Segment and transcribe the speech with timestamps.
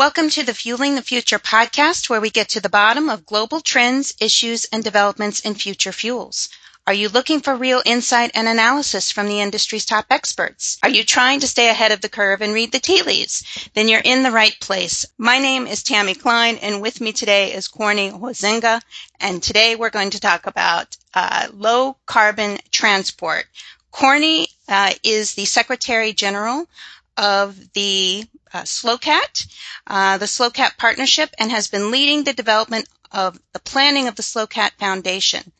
[0.00, 3.60] Welcome to the Fueling the Future podcast, where we get to the bottom of global
[3.60, 6.48] trends, issues, and developments in future fuels.
[6.86, 10.78] Are you looking for real insight and analysis from the industry's top experts?
[10.82, 13.44] Are you trying to stay ahead of the curve and read the tea leaves?
[13.74, 15.04] Then you're in the right place.
[15.18, 18.80] My name is Tammy Klein, and with me today is Cornie Huizenga,
[19.20, 23.44] and today we're going to talk about uh, low carbon transport.
[23.90, 26.66] Cornie uh, is the Secretary General
[27.18, 29.46] of the uh, SLOCAT,
[29.86, 34.22] uh, the SLOCAT partnership, and has been leading the development of the planning of the
[34.22, 35.52] SLOCAT Foundation.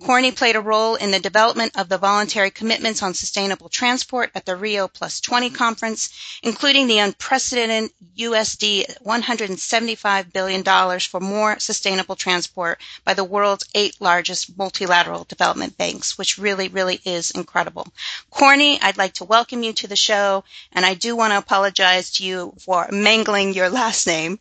[0.00, 4.46] Cornie played a role in the development of the voluntary commitments on sustainable transport at
[4.46, 6.08] the Rio Plus 20 conference,
[6.42, 14.56] including the unprecedented USD $175 billion for more sustainable transport by the world's eight largest
[14.56, 17.86] multilateral development banks, which really, really is incredible.
[18.30, 22.10] Cornie, I'd like to welcome you to the show, and I do want to apologize
[22.12, 24.38] to you for mangling your last name.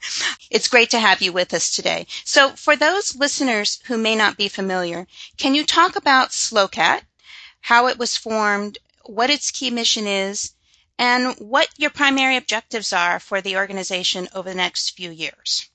[0.52, 2.06] It's great to have you with us today.
[2.26, 5.08] So for those listeners who may not be familiar,
[5.48, 7.04] can you talk about SLOCAT,
[7.62, 10.54] how it was formed, what its key mission is,
[11.00, 15.70] and what your primary objectives are for the organization over the next few years?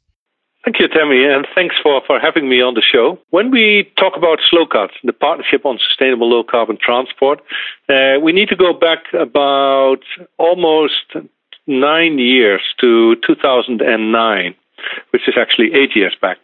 [0.63, 3.19] Thank you, Tammy, and thanks for, for having me on the show.
[3.31, 7.41] When we talk about SLOCAT, the Partnership on Sustainable Low Carbon Transport,
[7.89, 10.05] uh, we need to go back about
[10.37, 11.17] almost
[11.67, 14.55] nine years to 2009,
[15.13, 16.37] which is actually eight years back.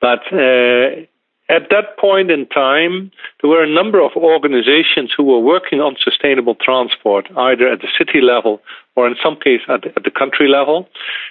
[0.00, 1.06] But uh,
[1.48, 5.96] at that point in time, there were a number of organizations who were working on
[6.02, 8.60] sustainable transport, either at the city level
[8.96, 10.88] or in some cases at, at the country level.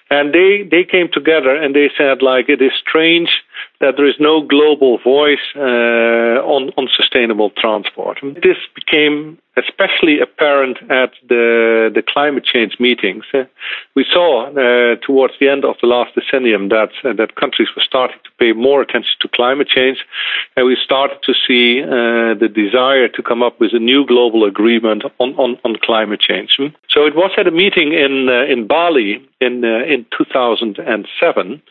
[0.10, 3.30] And they, they came together and they said, like, it is strange
[3.80, 8.20] that there is no global voice uh, on, on sustainable transport.
[8.22, 13.24] This became especially apparent at the, the climate change meetings.
[13.34, 13.44] Uh,
[13.96, 17.84] we saw uh, towards the end of the last decennium that, uh, that countries were
[17.86, 20.00] starting to pay more attention to climate change,
[20.58, 24.44] and we started to see uh, the desire to come up with a new global
[24.44, 26.58] agreement on, on, on climate change.
[26.90, 31.62] So it was at a meeting in, uh, in Bali in, in 2007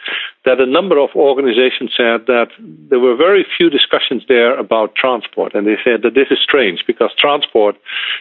[0.45, 5.55] that a number of organizations said that there were very few discussions there about transport.
[5.55, 7.77] And they said that this is strange because transport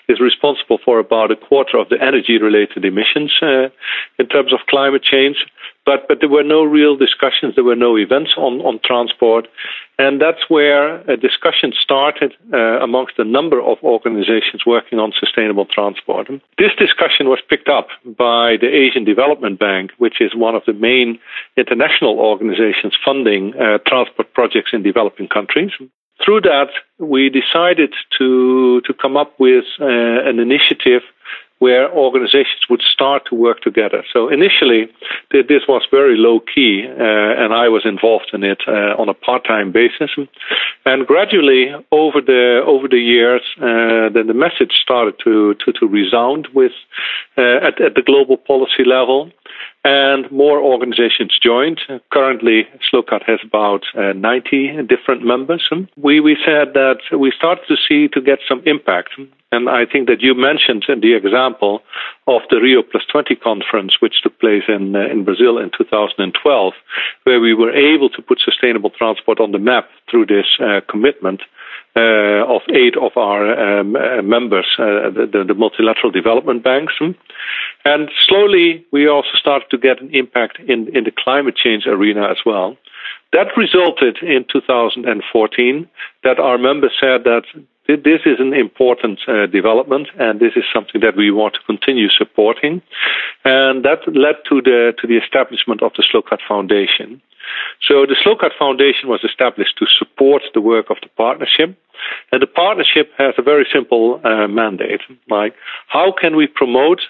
[0.07, 3.69] is responsible for about a quarter of the energy related emissions uh,
[4.17, 5.45] in terms of climate change.
[5.85, 9.47] But, but there were no real discussions, there were no events on, on transport.
[9.99, 15.65] And that's where a discussion started uh, amongst a number of organizations working on sustainable
[15.65, 16.27] transport.
[16.57, 20.73] This discussion was picked up by the Asian Development Bank, which is one of the
[20.73, 21.19] main
[21.57, 25.71] international organizations funding uh, transport projects in developing countries.
[26.23, 26.69] Through that,
[26.99, 31.01] we decided to, to come up with uh, an initiative
[31.59, 34.03] where organizations would start to work together.
[34.11, 34.87] So initially,
[35.31, 39.13] this was very low key, uh, and I was involved in it uh, on a
[39.13, 40.11] part-time basis.
[40.85, 45.87] And gradually, over the over the years, uh, then the message started to to, to
[45.87, 46.73] resound with
[47.37, 49.31] uh, at, at the global policy level
[49.83, 51.81] and more organizations joined.
[52.11, 55.69] Currently, SLOCAT has about uh, 90 different members.
[55.97, 59.09] We, we said that we started to see to get some impact.
[59.51, 61.81] And I think that you mentioned the example
[62.27, 66.73] of the Rio Plus 20 conference, which took place in, uh, in Brazil in 2012,
[67.25, 71.41] where we were able to put sustainable transport on the map through this uh, commitment
[71.95, 76.93] of eight of our um, uh, members, uh, the, the, multilateral development banks.
[77.85, 82.29] And slowly, we also started to get an impact in, in the climate change arena
[82.29, 82.77] as well.
[83.31, 85.89] That resulted in 2014
[86.23, 87.43] that our members said that
[87.87, 92.07] this is an important uh, development, and this is something that we want to continue
[92.09, 92.81] supporting.
[93.43, 97.21] And that led to the to the establishment of the SLOCAT Foundation.
[97.87, 101.77] So the SLOCAT Foundation was established to support the work of the partnership.
[102.31, 105.55] And the partnership has a very simple uh, mandate, like
[105.87, 107.01] how can we promote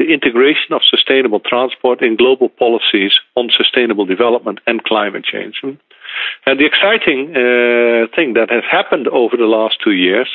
[0.00, 5.60] the integration of sustainable transport in global policies on sustainable development and climate change.
[6.46, 10.28] And the exciting uh, thing that has happened over the last two years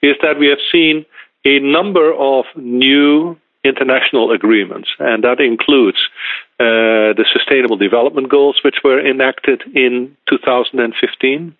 [0.00, 1.04] is that we have seen
[1.44, 5.98] a number of new international agreements, and that includes
[6.60, 11.56] uh, the Sustainable Development Goals, which were enacted in 2015.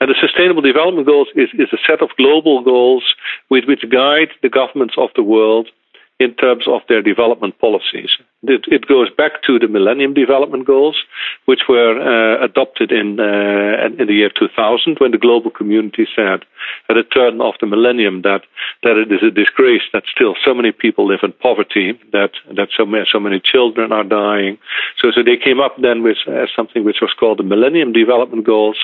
[0.00, 3.02] And the Sustainable Development Goals is, is a set of global goals
[3.50, 5.68] with which guide the governments of the world
[6.18, 8.08] in terms of their development policies.
[8.42, 10.96] It, it goes back to the Millennium Development Goals,
[11.44, 16.44] which were uh, adopted in uh, in the year 2000, when the global community said
[16.88, 18.42] at the turn of the millennium that
[18.82, 22.68] that it is a disgrace that still so many people live in poverty, that that
[22.76, 24.56] so many so many children are dying.
[25.00, 28.44] So so they came up then with uh, something which was called the Millennium Development
[28.44, 28.78] Goals,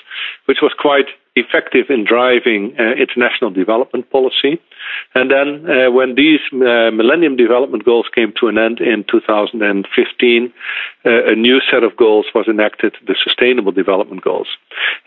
[0.47, 4.61] which was quite effective in driving uh, international development policy.
[5.15, 10.53] And then, uh, when these uh, Millennium Development Goals came to an end in 2015,
[11.05, 14.49] uh, a new set of goals was enacted, the Sustainable Development Goals.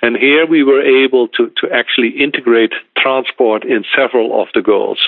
[0.01, 4.99] And here we were able to, to actually integrate transport in several of the goals.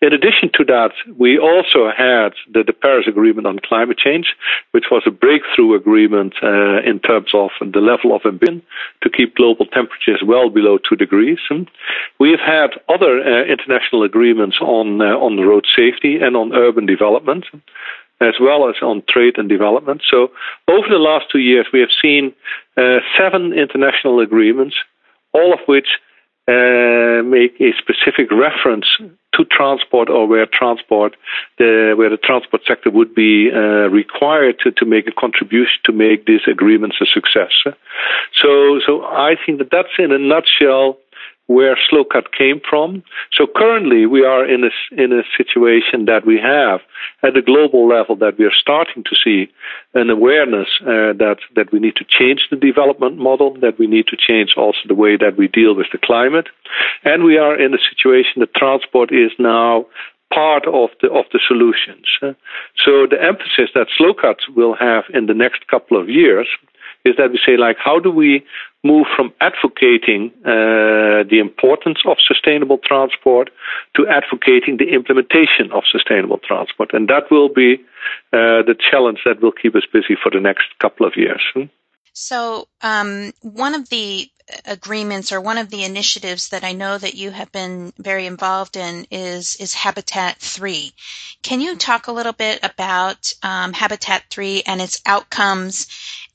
[0.00, 4.26] In addition to that, we also had the, the, Paris Agreement on Climate Change,
[4.70, 8.62] which was a breakthrough agreement uh, in terms of the level of ambition
[9.02, 11.38] to keep global temperatures well below two degrees.
[12.20, 16.86] We have had other uh, international agreements on uh, on road safety and on urban
[16.86, 17.46] development,
[18.20, 20.02] as well as on trade and development.
[20.08, 20.30] So,
[20.68, 22.34] over the last two years, we have seen
[22.76, 24.76] uh, seven international agreements,
[25.32, 25.88] all of which
[26.48, 28.86] uh, make a specific reference
[29.34, 31.14] to transport or where transport
[31.58, 35.92] the where the transport sector would be uh, required to, to make a contribution to
[35.92, 37.52] make these agreements a success.
[38.42, 40.98] So so I think that that's in a nutshell
[41.48, 43.02] where SLOCAT came from.
[43.32, 46.80] So currently we are in a, in a situation that we have
[47.22, 49.50] at the global level that we are starting to see
[49.94, 54.06] an awareness uh, that, that we need to change the development model, that we need
[54.08, 56.48] to change also the way that we deal with the climate.
[57.02, 59.86] And we are in a situation that transport is now
[60.32, 62.04] part of the of the solutions.
[62.20, 66.46] So the emphasis that SLOCAT will have in the next couple of years
[67.04, 68.44] is that we say like how do we
[68.84, 73.50] move from advocating uh, the importance of sustainable transport
[73.96, 77.74] to advocating the implementation of sustainable transport and that will be
[78.32, 81.64] uh, the challenge that will keep us busy for the next couple of years hmm?
[82.12, 84.30] so um, one of the
[84.64, 88.76] agreements or one of the initiatives that I know that you have been very involved
[88.76, 90.92] in is is Habitat Three.
[91.42, 95.86] Can you talk a little bit about um, Habitat Three and its outcomes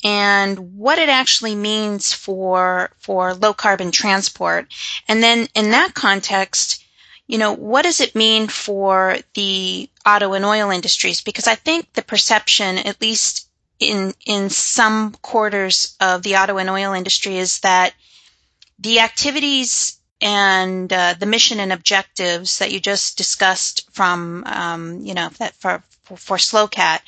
[0.03, 4.67] and what it actually means for for low carbon transport?
[5.07, 6.83] And then in that context,
[7.27, 11.21] you know, what does it mean for the auto and oil industries?
[11.21, 13.47] Because I think the perception, at least
[13.79, 17.93] in in some quarters of the auto and oil industry is that
[18.79, 25.13] the activities and uh, the mission and objectives that you just discussed from um, you
[25.13, 27.01] know that for for, for SLOCAT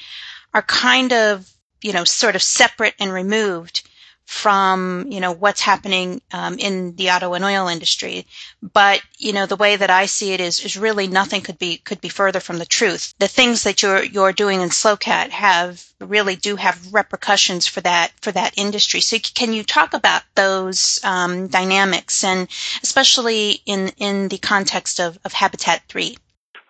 [0.53, 1.49] are kind of
[1.81, 3.87] you know sort of separate and removed
[4.25, 8.25] from you know what's happening um, in the auto and oil industry.
[8.61, 11.77] But you know the way that i see it is is really nothing could be
[11.77, 13.13] could be further from the truth.
[13.19, 18.11] The things that you're you're doing in SLOCAT have really do have repercussions for that
[18.21, 18.99] for that industry.
[19.01, 22.47] So can you talk about those um, dynamics and
[22.83, 26.17] especially in in the context of, of habitat 3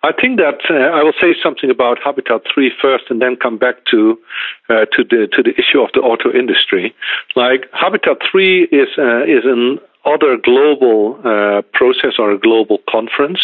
[0.02, 3.58] I think that uh, I will say something about Habitat 3 first, and then come
[3.58, 4.18] back to
[4.68, 6.94] uh, to the to the issue of the auto industry.
[7.34, 13.40] Like Habitat 3 is uh, is an other global uh, process or a global conference.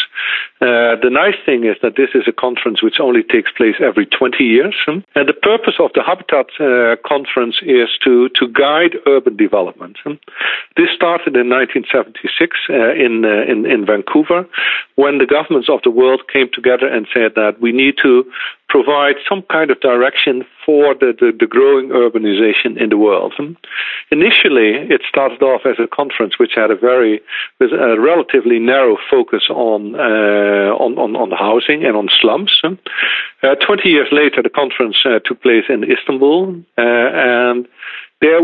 [0.61, 4.07] Uh, the nice thing is that this is a conference which only takes place every
[4.07, 4.75] 20 years.
[4.87, 9.99] And the purpose of the Habitat uh, conference is to, to guide urban development.
[10.77, 14.47] This started in 1976 uh, in, uh, in, in Vancouver
[14.95, 18.25] when the governments of the world came together and said that we need to
[18.73, 23.35] provide some kind of direction for the, the, the, growing urbanization in the world.
[23.37, 23.55] And
[24.11, 27.21] initially, it started off as a conference which had a very,
[27.61, 32.63] with a relatively narrow focus on, uh, on, on, on, housing and on slums.
[32.65, 37.62] Uh, 20 years later, the conference uh, took place in Istanbul, uh, and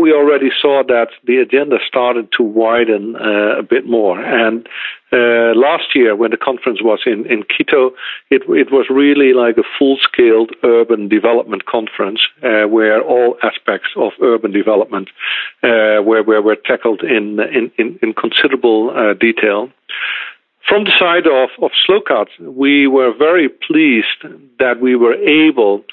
[0.09, 4.19] we already saw that the agenda started to widen uh, a bit more.
[4.19, 4.67] And
[5.11, 7.91] uh, last year, when the conference was in, in Quito,
[8.31, 13.89] it, it was really like a full scale urban development conference uh, where all aspects
[13.95, 15.09] of urban development
[15.61, 19.69] uh, were, were, were tackled in, in, in, considerable uh, detail.
[20.67, 24.21] From the side of, of SLOCAT, we were very pleased
[24.59, 25.83] that we were able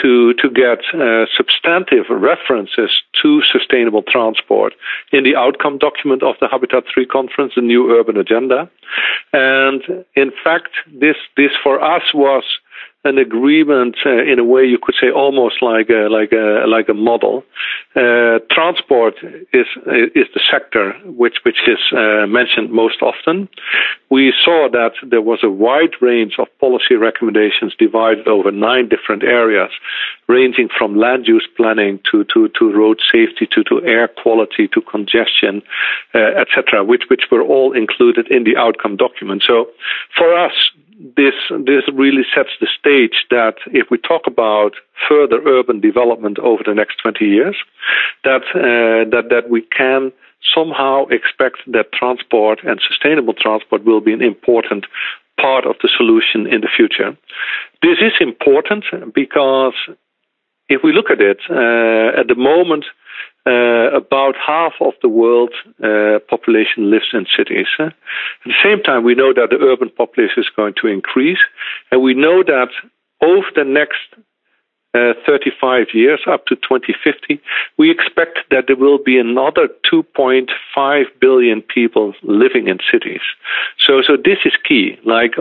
[0.00, 4.74] to, to get uh, substantive references to sustainable transport
[5.12, 8.70] in the outcome document of the Habitat 3 conference, the new urban agenda.
[9.32, 9.82] And
[10.14, 12.44] in fact, this, this for us was
[13.04, 16.88] an agreement uh, in a way you could say almost like a, like a like
[16.88, 17.42] a model.
[17.96, 19.14] Uh, transport
[19.52, 19.66] is
[20.14, 23.48] is the sector which which is uh, mentioned most often.
[24.08, 29.24] We saw that there was a wide range of policy recommendations divided over nine different
[29.24, 29.70] areas,
[30.28, 34.80] ranging from land use planning to to, to road safety to, to air quality to
[34.80, 35.62] congestion,
[36.14, 39.42] uh, etc., which which were all included in the outcome document.
[39.44, 39.70] So
[40.16, 40.52] for us,
[40.98, 44.72] this this really sets the stage that if we talk about
[45.08, 47.56] further urban development over the next 20 years,
[48.24, 50.12] that uh, that that we can
[50.54, 54.86] somehow expect that transport and sustainable transport will be an important
[55.40, 57.16] part of the solution in the future.
[57.80, 58.84] This is important
[59.14, 59.74] because
[60.68, 62.84] if we look at it, uh, at the moment,
[63.46, 67.66] uh, about half of the world uh, population lives in cities.
[67.78, 67.92] At
[68.44, 71.40] the same time, we know that the urban population is going to increase,
[71.90, 72.68] and we know that
[73.20, 73.98] over the next
[74.94, 77.40] uh, 35 years up to 2050,
[77.78, 83.22] we expect that there will be another 2.5 billion people living in cities.
[83.78, 84.98] So, so this is key.
[85.04, 85.34] Like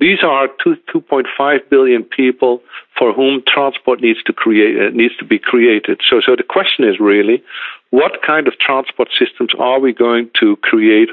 [0.00, 2.62] these are 2, 2.5 billion people
[2.98, 6.00] for whom transport needs to create uh, needs to be created.
[6.08, 7.42] So, so the question is really,
[7.90, 11.10] what kind of transport systems are we going to create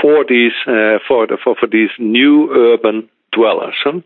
[0.00, 3.74] for these uh, for, the, for for these new urban dwellers?
[3.82, 4.00] Huh?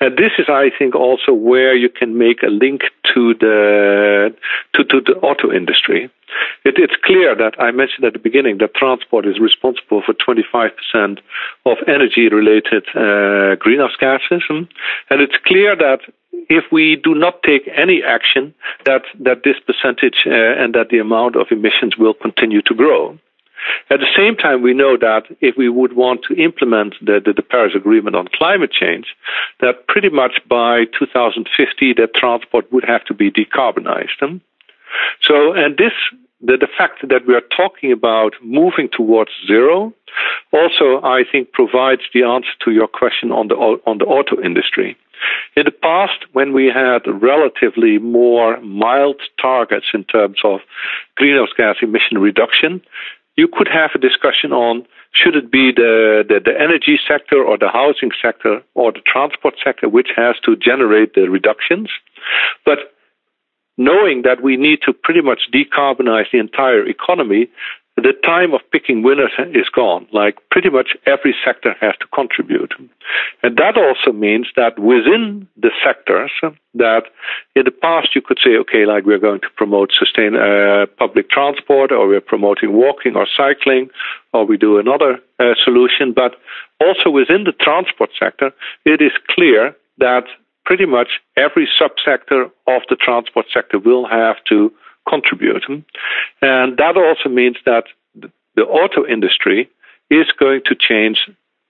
[0.00, 2.82] And this is, I think, also where you can make a link
[3.14, 4.34] to the
[4.74, 6.10] to, to the auto industry.
[6.64, 11.18] It, it's clear that I mentioned at the beginning that transport is responsible for 25%
[11.64, 16.00] of energy-related uh, greenhouse gases, and it's clear that
[16.48, 18.54] if we do not take any action,
[18.84, 23.18] that that this percentage uh, and that the amount of emissions will continue to grow.
[23.90, 27.32] At the same time, we know that if we would want to implement the, the,
[27.32, 29.06] the, Paris Agreement on climate change,
[29.60, 34.18] that pretty much by 2050, that transport would have to be decarbonized.
[34.20, 34.36] Hmm?
[35.22, 35.92] So, and this,
[36.40, 39.92] the, the fact that we are talking about moving towards zero,
[40.52, 44.96] also, I think, provides the answer to your question on the on the auto industry.
[45.56, 50.60] In the past, when we had relatively more mild targets in terms of
[51.16, 52.82] greenhouse gas emission reduction,
[53.36, 57.58] you could have a discussion on should it be the, the, the, energy sector or
[57.58, 61.90] the housing sector or the transport sector which has to generate the reductions.
[62.64, 62.78] But
[63.76, 67.48] knowing that we need to pretty much decarbonize the entire economy,
[67.96, 70.06] the time of picking winners is gone.
[70.12, 72.74] Like pretty much every sector has to contribute.
[73.42, 76.30] And that also means that within the sectors
[76.74, 77.04] that
[77.54, 81.30] in the past you could say, okay, like we're going to promote sustain uh, public
[81.30, 83.88] transport or we're promoting walking or cycling
[84.34, 86.12] or we do another uh, solution.
[86.12, 86.36] But
[86.80, 88.50] also within the transport sector,
[88.84, 90.24] it is clear that
[90.66, 94.70] pretty much every subsector of the transport sector will have to
[95.08, 95.64] contribute.
[96.42, 97.84] And that also means that
[98.56, 99.68] the auto industry
[100.10, 101.18] is going to change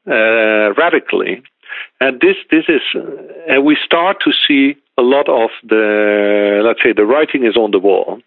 [0.09, 1.43] uh, radically.
[2.01, 3.01] And this, this is, uh,
[3.49, 7.71] and we start to see a lot of the, let's say, the writing is on
[7.71, 8.21] the wall.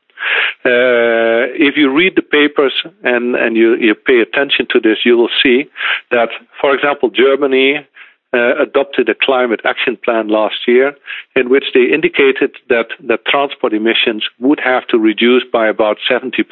[0.65, 2.73] Uh, if you read the papers
[3.03, 5.69] and, and you, you pay attention to this, you will see
[6.11, 7.87] that, for example, Germany
[8.33, 10.95] uh, adopted a climate action plan last year
[11.35, 16.45] in which they indicated that, the transport emissions would have to reduce by about 70%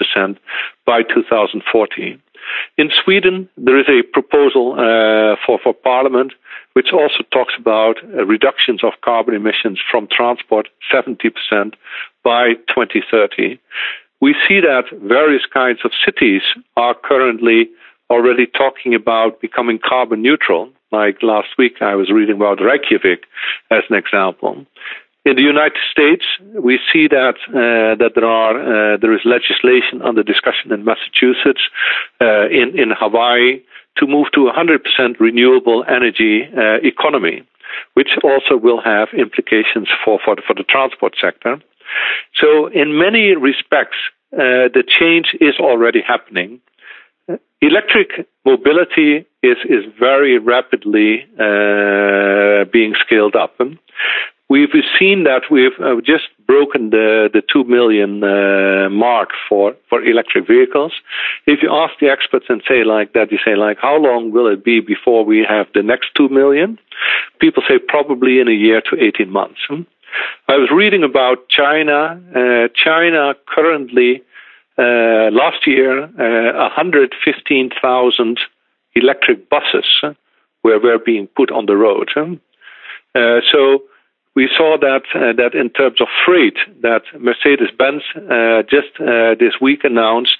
[0.85, 2.19] by 2040.
[2.77, 6.33] In Sweden, there is a proposal uh, for, for Parliament
[6.73, 11.31] which also talks about uh, reductions of carbon emissions from transport 70%
[12.23, 13.59] by 2030.
[14.21, 16.43] We see that various kinds of cities
[16.75, 17.69] are currently
[18.09, 23.23] already talking about becoming carbon neutral like last week, I was reading about Reykjavik
[23.71, 24.65] as an example.
[25.25, 30.01] In the United States, we see that uh, that there are uh, there is legislation
[30.01, 31.63] under discussion in Massachusetts,
[32.21, 33.59] uh, in in Hawaii,
[33.97, 37.43] to move to a 100% renewable energy uh, economy,
[37.95, 41.59] which also will have implications for for the, for the transport sector.
[42.33, 43.97] So, in many respects,
[44.33, 46.61] uh, the change is already happening.
[47.61, 53.59] Electric mobility is, is very rapidly uh, being scaled up.
[54.49, 60.01] We've seen that we've uh, just broken the, the 2 million uh, mark for, for
[60.01, 60.93] electric vehicles.
[61.45, 64.47] If you ask the experts and say like that, you say like, how long will
[64.47, 66.79] it be before we have the next 2 million?
[67.41, 69.59] People say probably in a year to 18 months.
[70.47, 72.21] I was reading about China.
[72.33, 74.23] Uh, China currently
[74.77, 78.39] uh, last year, uh, 115,000
[78.95, 80.13] electric buses uh,
[80.63, 82.09] were, were being put on the road.
[82.15, 83.83] Uh, so
[84.35, 88.03] we saw that uh, that in terms of freight, that Mercedes-Benz
[88.69, 88.93] just
[89.39, 90.37] this week announced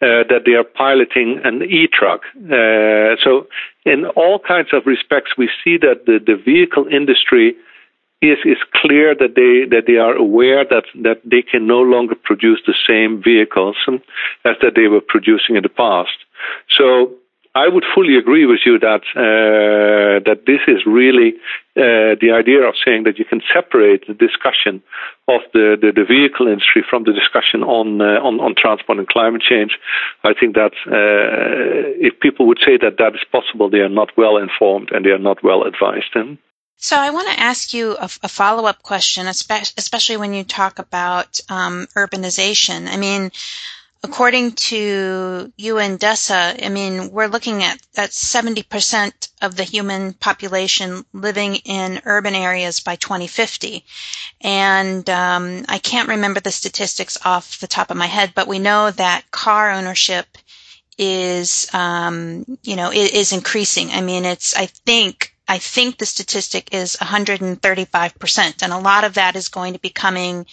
[0.00, 2.22] that they are piloting an e-truck.
[3.22, 3.46] So
[3.84, 7.54] in all kinds of respects, we see that the, the vehicle industry
[8.22, 12.14] is is clear that they that they are aware that that they can no longer
[12.14, 13.76] produce the same vehicles
[14.44, 16.16] as that they were producing in the past.
[16.76, 17.12] So
[17.54, 21.34] I would fully agree with you that uh, that this is really
[21.76, 24.82] uh, the idea of saying that you can separate the discussion
[25.28, 29.08] of the, the, the vehicle industry from the discussion on, uh, on on transport and
[29.08, 29.78] climate change.
[30.22, 34.10] I think that uh, if people would say that that is possible, they are not
[34.16, 36.12] well informed and they are not well advised.
[36.78, 40.78] So I want to ask you a, a follow up question, especially when you talk
[40.78, 42.88] about um, urbanization.
[42.88, 43.30] I mean
[44.06, 51.56] according to UNDESA, I mean, we're looking at, at 70% of the human population living
[51.56, 53.84] in urban areas by 2050.
[54.40, 58.60] And um, I can't remember the statistics off the top of my head, but we
[58.60, 60.38] know that car ownership
[60.96, 63.90] is, um, you know, is increasing.
[63.90, 69.14] I mean, it's, I think, I think the statistic is 135%, and a lot of
[69.14, 70.46] that is going to be coming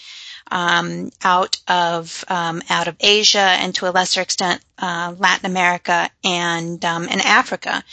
[0.51, 6.09] um, out of um, out of Asia and to a lesser extent uh, Latin America
[6.23, 7.83] and um, and Africa.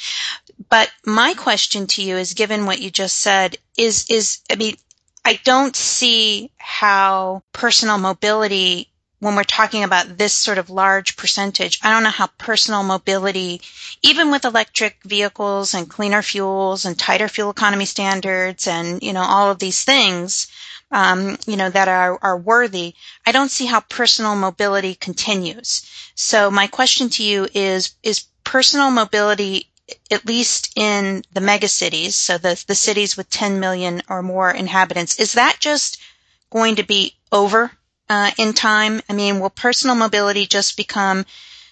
[0.69, 4.77] But my question to you is, given what you just said, is is I mean,
[5.25, 8.90] I don't see how personal mobility
[9.21, 13.61] when we're talking about this sort of large percentage, I don't know how personal mobility,
[14.03, 19.23] even with electric vehicles and cleaner fuels and tighter fuel economy standards and, you know,
[19.23, 20.49] all of these things,
[20.91, 22.95] um, you know, that are, are worthy,
[23.27, 25.87] I don't see how personal mobility continues.
[26.15, 29.69] So my question to you is, is personal mobility,
[30.11, 35.21] at least in the megacities, so the, the cities with 10 million or more inhabitants,
[35.21, 36.01] is that just
[36.49, 37.71] going to be over
[38.11, 39.01] uh, in time?
[39.09, 41.25] I mean, will personal mobility just become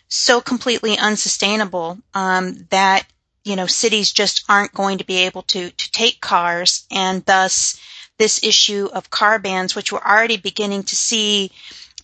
[0.09, 3.07] so completely unsustainable um, that
[3.45, 7.78] you know cities just aren't going to be able to to take cars, and thus
[8.18, 11.50] this issue of car bans, which we're already beginning to see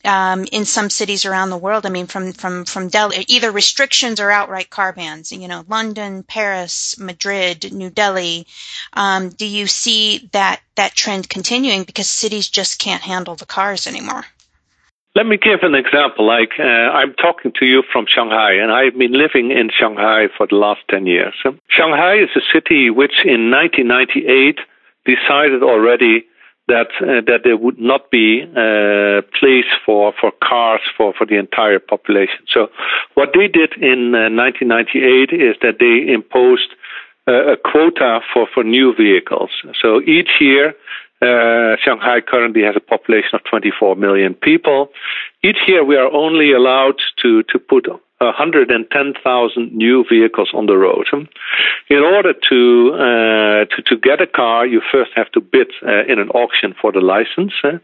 [0.04, 1.86] um, in some cities around the world.
[1.86, 5.32] I mean, from from from Delhi, either restrictions or outright car bans.
[5.32, 8.46] You know, London, Paris, Madrid, New Delhi.
[8.92, 13.86] Um, do you see that that trend continuing because cities just can't handle the cars
[13.86, 14.24] anymore?
[15.14, 16.26] Let me give an example.
[16.26, 20.48] Like uh, I'm talking to you from Shanghai, and I've been living in Shanghai for
[20.48, 21.34] the last ten years.
[21.68, 24.58] Shanghai is a city which, in 1998
[25.06, 26.24] decided already
[26.66, 31.26] that uh, that there would not be a uh, place for, for cars for, for
[31.26, 32.40] the entire population.
[32.52, 32.68] So
[33.14, 36.74] what they did in uh, 1998 is that they imposed
[37.28, 39.50] uh, a quota for, for new vehicles.
[39.80, 40.74] So each year,
[41.24, 44.90] uh, Shanghai currently has a population of 24 million people.
[45.42, 47.86] Each year, we are only allowed to, to put
[48.18, 51.06] 110,000 new vehicles on the road.
[51.90, 56.04] In order to, uh, to, to get a car, you first have to bid uh,
[56.08, 57.78] in an auction for the license, uh,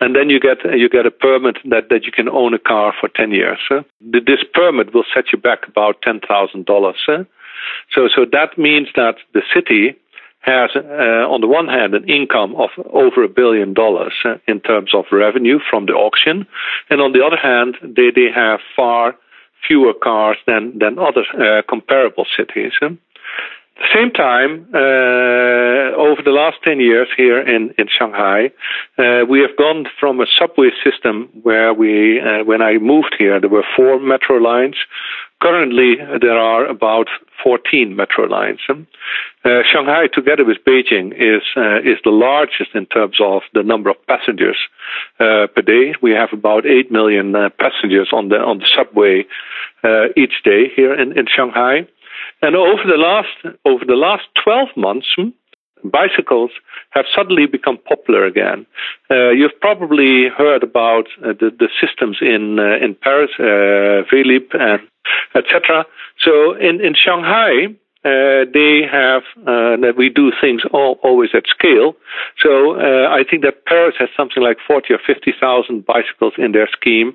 [0.00, 2.94] and then you get you get a permit that, that you can own a car
[2.98, 3.58] for 10 years.
[4.00, 6.96] This permit will set you back about ten thousand dollars.
[7.06, 9.96] So so that means that the city
[10.42, 14.60] has, uh, on the one hand, an income of over a billion dollars uh, in
[14.60, 16.46] terms of revenue from the auction,
[16.90, 19.16] and on the other hand, they, they have far
[19.66, 22.72] fewer cars than than other uh, comparable cities.
[22.82, 22.98] At
[23.78, 28.50] the same time, uh, over the last 10 years here in, in Shanghai,
[28.98, 33.48] uh, we have gone from a subway system where we, when I moved here, there
[33.48, 34.76] were four metro lines.
[35.42, 37.08] Currently, there are about
[37.42, 38.60] 14 metro lines.
[38.70, 43.90] Uh, Shanghai, together with Beijing, is uh, is the largest in terms of the number
[43.90, 44.56] of passengers
[45.18, 45.94] uh, per day.
[46.00, 49.26] We have about eight million uh, passengers on the on the subway
[49.82, 51.88] uh, each day here in, in Shanghai.
[52.40, 55.30] And over the last over the last 12 months, hmm,
[55.84, 56.50] bicycles
[56.90, 58.66] have suddenly become popular again.
[59.10, 64.54] Uh, you've probably heard about uh, the, the systems in uh, in Paris, uh, Velib,
[64.54, 64.80] and
[65.34, 65.86] etc.
[66.20, 71.44] So in in Shanghai, uh, they have uh, that we do things all, always at
[71.46, 71.94] scale.
[72.42, 76.52] So uh, I think that Paris has something like forty or fifty thousand bicycles in
[76.52, 77.14] their scheme.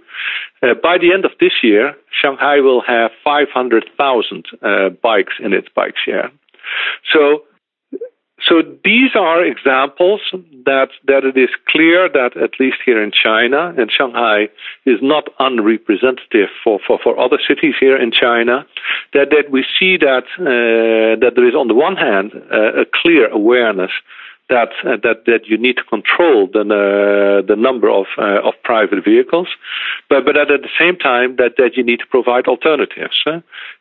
[0.61, 4.45] By the end of this year, Shanghai will have five hundred thousand
[5.01, 6.31] bikes in its bike share.
[7.13, 7.43] So
[8.47, 10.21] so these are examples
[10.65, 14.49] that, that it is clear that at least here in China and Shanghai
[14.85, 18.65] is not unrepresentative for, for, for other cities here in China,
[19.13, 22.85] that, that we see that, uh, that there is on the one hand uh, a
[23.01, 23.91] clear awareness
[24.49, 28.53] that uh, that that you need to control the uh, the number of uh, of
[28.63, 29.47] private vehicles,
[30.09, 33.17] but but at the same time that that you need to provide alternatives.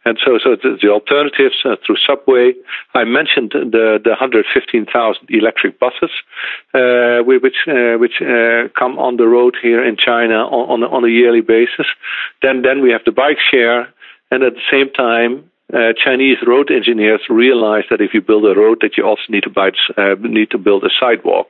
[0.04, 2.54] And so so the, the alternatives through subway.
[2.94, 6.10] I mentioned the the 115,000 electric buses,
[6.74, 8.18] uh, which which
[8.74, 11.86] come on the road here in China on on on a yearly basis.
[12.42, 13.92] Then then we have the bike share,
[14.30, 18.54] and at the same time uh, Chinese road engineers realize that if you build a
[18.54, 21.48] road, that you also need to, buy, uh, need to build a sidewalk.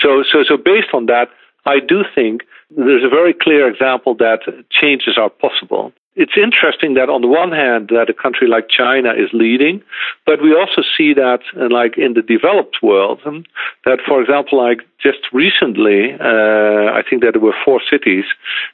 [0.00, 1.28] So, so, so based on that,
[1.66, 2.42] I do think
[2.74, 7.52] there's a very clear example that changes are possible it's interesting that on the one
[7.52, 9.82] hand that a country like China is leading,
[10.26, 13.44] but we also see that uh, like in the developed world um,
[13.84, 18.24] that for example like just recently uh, I think that there were four cities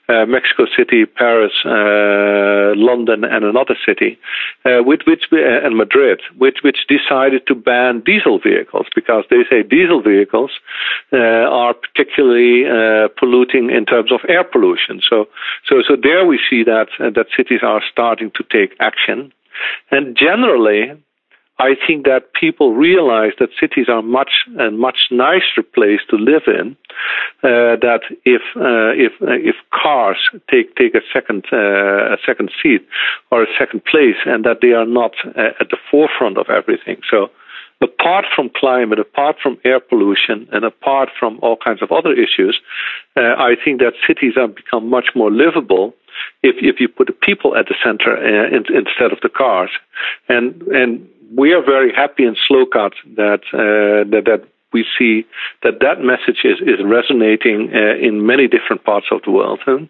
[0.08, 4.18] uh, Mexico City, Paris, uh, London, and another city,
[4.64, 9.42] uh, which, which uh, and Madrid, which which decided to ban diesel vehicles because they
[9.50, 10.52] say diesel vehicles
[11.12, 12.64] are particularly
[13.18, 15.00] polluting in terms of air pollution.
[15.08, 15.28] So
[15.68, 19.32] so so there we see that that that cities are starting to take action.
[19.90, 20.92] And generally,
[21.58, 26.42] I think that people realize that cities are much a much nicer place to live
[26.46, 26.76] in.
[27.42, 30.18] Uh, that if uh, if uh, if cars
[30.50, 32.86] take take a second uh, a second seat
[33.30, 37.00] or a second place, and that they are not uh, at the forefront of everything.
[37.10, 37.30] So,
[37.80, 42.60] apart from climate, apart from air pollution, and apart from all kinds of other issues,
[43.16, 45.94] uh, I think that cities have become much more livable
[46.42, 49.70] if if you put the people at the center uh, in, instead of the cars,
[50.28, 55.26] and and we are very happy in SLOCAT that uh, that that we see
[55.62, 59.60] that that message is is resonating uh, in many different parts of the world.
[59.64, 59.86] Huh?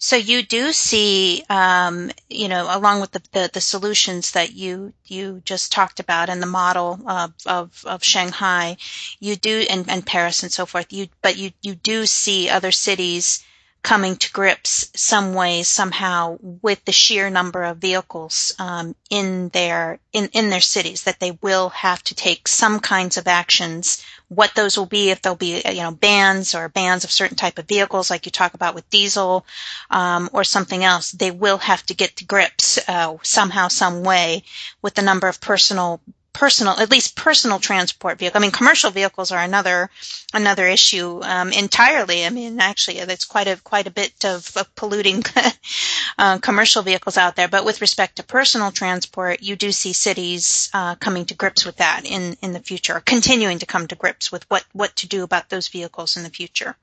[0.00, 4.92] So you do see, um, you know, along with the, the, the, solutions that you
[5.06, 8.76] you just talked about and the model of, of, of Shanghai,
[9.18, 10.92] you do and, and Paris and so forth.
[10.92, 13.44] You but you you do see other cities
[13.82, 19.98] coming to grips some way somehow with the sheer number of vehicles um, in their
[20.12, 24.04] in, in their cities that they will have to take some kinds of actions.
[24.28, 27.58] What those will be if there'll be you know bans or bans of certain type
[27.58, 29.46] of vehicles like you talk about with diesel
[29.90, 34.42] um, or something else they will have to get to grips uh, somehow some way
[34.82, 36.00] with the number of personal
[36.38, 38.38] personal, at least personal transport vehicle.
[38.38, 39.90] I mean, commercial vehicles are another
[40.32, 42.24] another issue um, entirely.
[42.24, 45.24] I mean, actually, there's quite a quite a bit of, of polluting
[46.18, 47.48] uh, commercial vehicles out there.
[47.48, 51.76] But with respect to personal transport, you do see cities uh, coming to grips with
[51.78, 55.08] that in in the future, or continuing to come to grips with what what to
[55.08, 56.76] do about those vehicles in the future.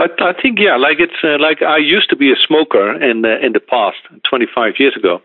[0.00, 3.20] I, I think yeah, like it's uh, like I used to be a smoker in
[3.20, 5.20] the, in the past, 25 years ago,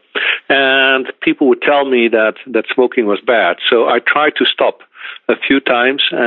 [0.49, 3.57] and people would tell me that that smoking was bad.
[3.69, 4.79] So I tried to stop
[5.28, 6.18] a few times, uh,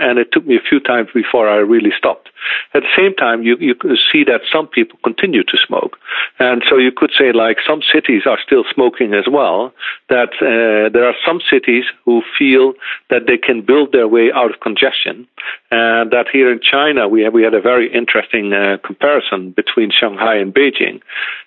[0.00, 2.28] and it took me a few times before I really stopped.
[2.74, 3.74] At the same time, you you
[4.12, 5.98] see that some people continue to smoke,
[6.38, 9.72] and so you could say like some cities are still smoking as well.
[10.08, 12.74] That uh, there are some cities who feel
[13.10, 15.26] that they can build their way out of congestion,
[15.70, 19.90] and that here in China we have, we had a very interesting uh, comparison between
[19.90, 21.00] Shanghai and Beijing.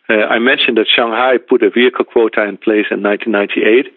[0.09, 3.93] Uh, I mentioned that Shanghai put a vehicle quota in place in 1998.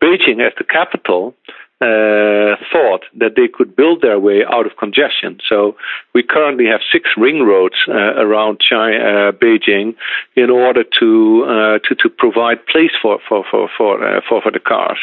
[0.00, 1.34] Beijing, as the capital,
[1.80, 5.38] uh, thought that they could build their way out of congestion.
[5.48, 5.76] So
[6.12, 9.94] we currently have six ring roads uh, around China, uh, Beijing
[10.34, 14.50] in order to, uh, to to provide place for for for for, uh, for for
[14.50, 14.98] the cars.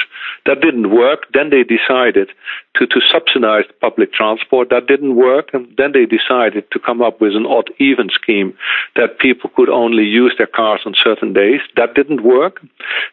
[0.45, 1.27] That didn't work.
[1.33, 2.31] Then they decided
[2.75, 4.69] to to subsidize public transport.
[4.69, 5.51] That didn't work.
[5.53, 8.53] And then they decided to come up with an odd even scheme
[8.97, 11.61] that people could only use their cars on certain days.
[11.77, 12.61] That didn't work.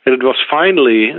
[0.04, 1.12] And it was finally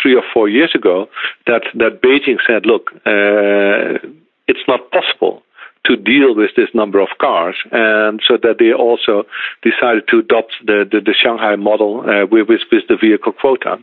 [0.00, 1.10] three or four years ago
[1.46, 3.98] that that Beijing said, look, uh,
[4.46, 5.42] it's not possible
[5.84, 9.24] to deal with this number of cars, and so that they also
[9.62, 13.78] decided to adopt the, the, the Shanghai model uh, with, with, with the vehicle quota.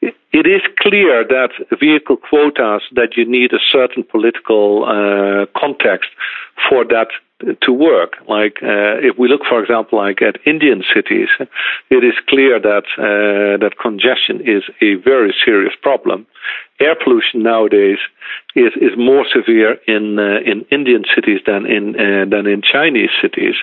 [0.00, 6.10] It is clear that vehicle quotas that you need a certain political uh, context
[6.68, 7.08] for that
[7.62, 8.16] to work.
[8.28, 11.28] Like uh, if we look, for example, like at Indian cities,
[11.90, 16.26] it is clear that uh, that congestion is a very serious problem.
[16.80, 17.98] Air pollution nowadays
[18.54, 23.10] is is more severe in uh, in Indian cities than in uh, than in Chinese
[23.20, 23.54] cities,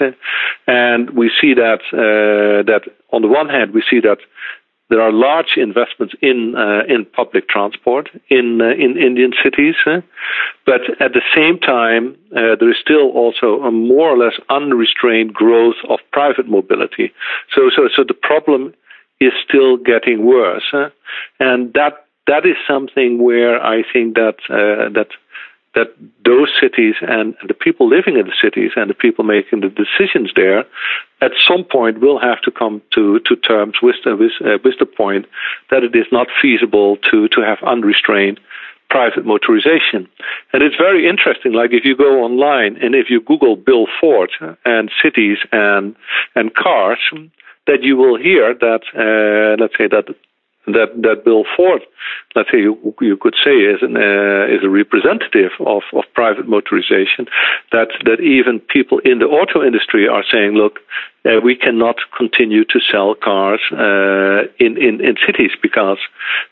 [0.67, 4.19] and we see that uh, that on the one hand we see that
[4.89, 9.75] there are large investments in uh, in public transport in uh, in Indian cities,
[10.65, 15.33] but at the same time, uh, there is still also a more or less unrestrained
[15.33, 17.11] growth of private mobility.
[17.55, 18.73] So so so the problem
[19.19, 20.71] is still getting worse,
[21.39, 25.09] and that that is something where I think that uh, that
[25.75, 29.69] that those cities and the people living in the cities and the people making the
[29.69, 30.63] decisions there
[31.21, 34.75] at some point will have to come to, to terms with the, with, uh, with
[34.79, 35.25] the point
[35.69, 38.39] that it is not feasible to, to have unrestrained
[38.89, 40.07] private motorization.
[40.53, 41.51] And it's very interesting.
[41.51, 44.31] Like if you go online and if you Google Bill Ford
[44.63, 45.95] and cities and
[46.35, 46.99] and cars,
[47.67, 50.15] that you will hear that uh, let's say that
[50.67, 51.81] that that Bill Ford,
[52.35, 56.47] let's say you, you could say is an, uh, is a representative of, of private
[56.47, 57.27] motorization.
[57.71, 60.79] That that even people in the auto industry are saying, look,
[61.25, 65.99] uh, we cannot continue to sell cars uh, in, in in cities because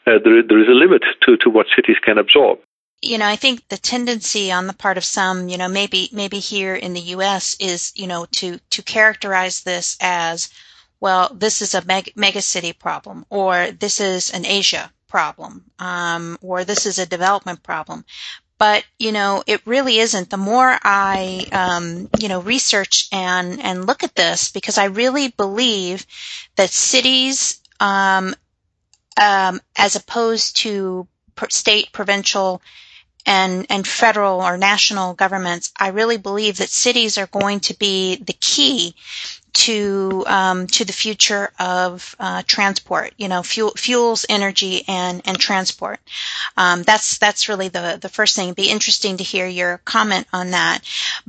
[0.05, 2.59] uh, there there is a limit to to what cities can absorb.
[3.01, 6.39] You know, I think the tendency on the part of some, you know, maybe maybe
[6.39, 7.57] here in the U.S.
[7.59, 10.49] is, you know, to to characterize this as
[11.03, 16.37] well, this is a meg- mega city problem, or this is an Asia problem, um,
[16.41, 18.05] or this is a development problem.
[18.57, 20.29] But you know, it really isn't.
[20.29, 25.27] The more I, um, you know, research and and look at this, because I really
[25.27, 26.05] believe
[26.55, 28.33] that cities, um,
[29.19, 31.05] um as opposed to
[31.49, 32.61] state, provincial,
[33.25, 38.15] and, and federal or national governments, I really believe that cities are going to be
[38.15, 38.95] the key
[39.53, 43.13] to um, to the future of uh, transport.
[43.17, 45.99] You know, fuel, fuels, energy, and and transport.
[46.57, 48.45] Um, that's that's really the the first thing.
[48.45, 50.79] It'd be interesting to hear your comment on that.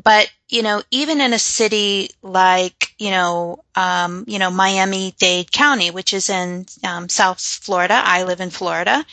[0.02, 5.50] But you know, even in a city like you know um, you know Miami Dade
[5.52, 9.04] County, which is in um, South Florida, I live in Florida.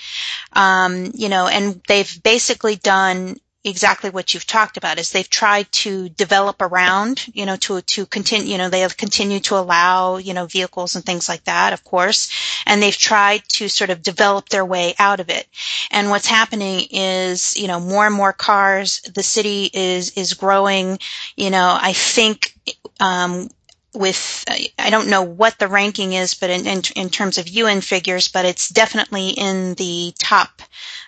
[0.54, 5.72] Um, you know, and they've basically done exactly what you've talked about is they've tried
[5.72, 10.18] to develop around, you know, to, to continue, you know, they have continued to allow,
[10.18, 12.32] you know, vehicles and things like that, of course,
[12.66, 15.48] and they've tried to sort of develop their way out of it.
[15.92, 20.98] And what's happening is, you know, more and more cars, the city is, is growing,
[21.36, 22.56] you know, I think,
[23.00, 23.50] um,
[23.94, 24.46] with
[24.80, 28.28] I don't know what the ranking is, but in, in, in terms of UN figures,
[28.28, 30.62] but it's definitely in the top,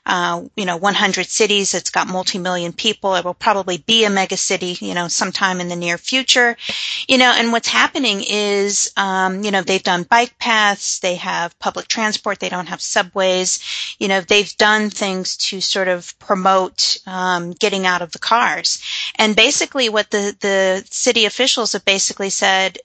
[0.06, 1.74] uh, you know, 100 cities.
[1.74, 3.16] It's got multi-million people.
[3.16, 6.58] It will probably be a mega city, you know, sometime in the near future,
[7.08, 7.34] you know.
[7.36, 12.40] And what's happening is, um, you know, they've done bike paths, they have public transport,
[12.40, 13.60] they don't have subways,
[14.00, 18.84] you know, they've done things to sort of promote um, getting out of the cars.
[19.16, 22.30] And basically, what the the city officials have basically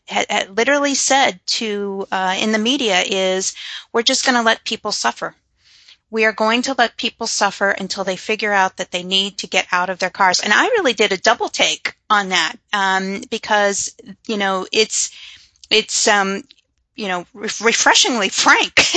[0.07, 3.55] had, had literally said to uh, in the media is
[3.92, 5.35] we're just going to let people suffer
[6.11, 9.46] we are going to let people suffer until they figure out that they need to
[9.46, 10.40] get out of their cars.
[10.40, 13.94] And I really did a double take on that um, because
[14.27, 15.11] you know it's
[15.70, 16.44] it's um,
[16.96, 18.79] you know re- refreshingly frank.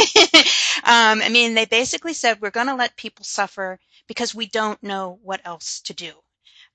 [0.83, 4.81] um, I mean, they basically said we're going to let people suffer because we don't
[4.81, 6.13] know what else to do.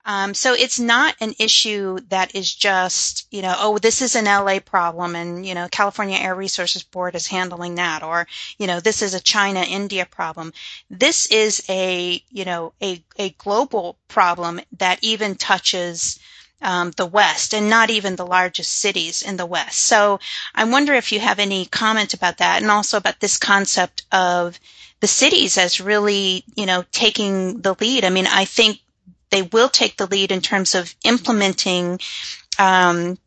[0.09, 4.27] Um, so it's not an issue that is just, you know, oh, this is an
[4.27, 8.79] LA problem and, you know, California Air Resources Board is handling that or, you know,
[8.79, 10.53] this is a China India problem.
[10.89, 16.21] This is a, you know, a, a global problem that even touches
[16.63, 19.81] um, the West and not even the largest cities in the West.
[19.81, 20.21] So
[20.55, 24.61] I wonder if you have any comment about that and also about this concept of
[25.01, 28.05] the cities as really, you know, taking the lead.
[28.05, 28.79] I mean, I think
[29.31, 31.99] they will take the lead in terms of implementing
[32.59, 33.19] um,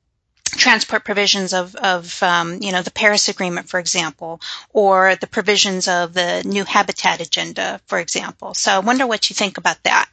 [0.45, 5.87] transport provisions of, of um, you know the Paris Agreement, for example, or the provisions
[5.87, 8.53] of the New Habitat Agenda, for example.
[8.53, 10.09] So I wonder what you think about that.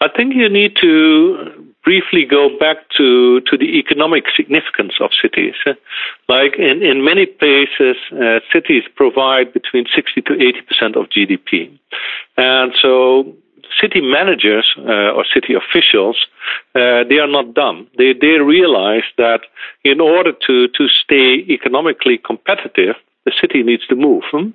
[0.00, 5.54] I think you need to briefly go back to, to the economic significance of cities.
[6.28, 11.78] Like in, in many places, uh, cities provide between 60 to 80 percent of GDP.
[12.36, 13.34] And so
[13.80, 16.16] city managers uh, or city officials,
[16.74, 17.88] uh, they are not dumb.
[17.98, 19.40] They, they realize that
[19.84, 24.22] in order to, to stay economically competitive, the city needs to move.
[24.30, 24.50] Hmm?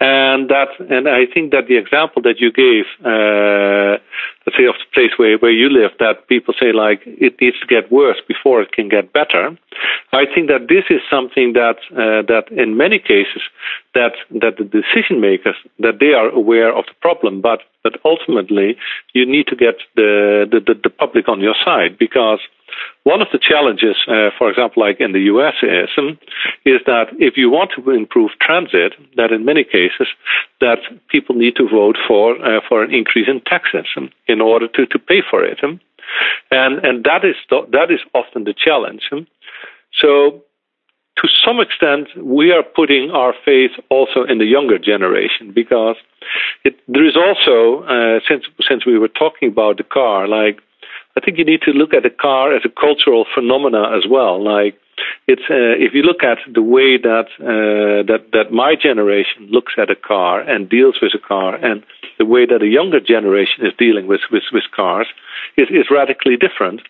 [0.00, 4.02] And that, and I think that the example that you gave, uh,
[4.56, 7.66] say of the place where, where you live, that people say like it needs to
[7.66, 9.56] get worse before it can get better.
[10.12, 13.42] I think that this is something that uh, that in many cases
[13.94, 18.76] that that the decision makers that they are aware of the problem, but but ultimately
[19.12, 22.40] you need to get the the, the, the public on your side because
[23.12, 25.90] one of the challenges, uh, for example, like in the US, is
[26.64, 30.08] is that if you want to improve transit, that in many cases
[30.60, 33.88] that people need to vote for uh, for an increase in taxes
[34.32, 35.58] in order to, to pay for it,
[36.50, 37.36] and and that is
[37.76, 39.04] that is often the challenge.
[40.02, 40.42] So
[41.20, 45.96] to some extent, we are putting our faith also in the younger generation because
[46.64, 50.60] it, there is also, uh, since since we were talking about the car, like
[51.16, 54.42] I think you need to look at the car as a cultural phenomena as well.
[54.42, 54.78] Like
[55.26, 59.74] it's uh, if you look at the way that uh, that that my generation looks
[59.78, 61.82] at a car and deals with a car, and
[62.18, 65.06] the way that a younger generation is dealing with with, with cars
[65.56, 66.82] is, is radically different.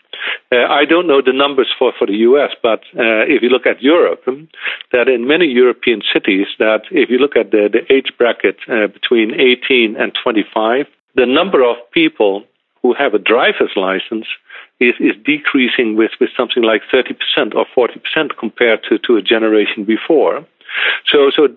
[0.52, 3.66] Uh, I don't know the numbers for, for the US, but uh, if you look
[3.66, 4.48] at Europe, um,
[4.92, 8.88] that in many European cities, that if you look at the, the age bracket uh,
[8.88, 12.44] between 18 and 25, the number of people
[12.82, 14.26] who have a driver's license
[14.78, 17.14] is, is decreasing with, with something like 30%
[17.54, 20.46] or 40% compared to, to a generation before.
[21.06, 21.48] So, so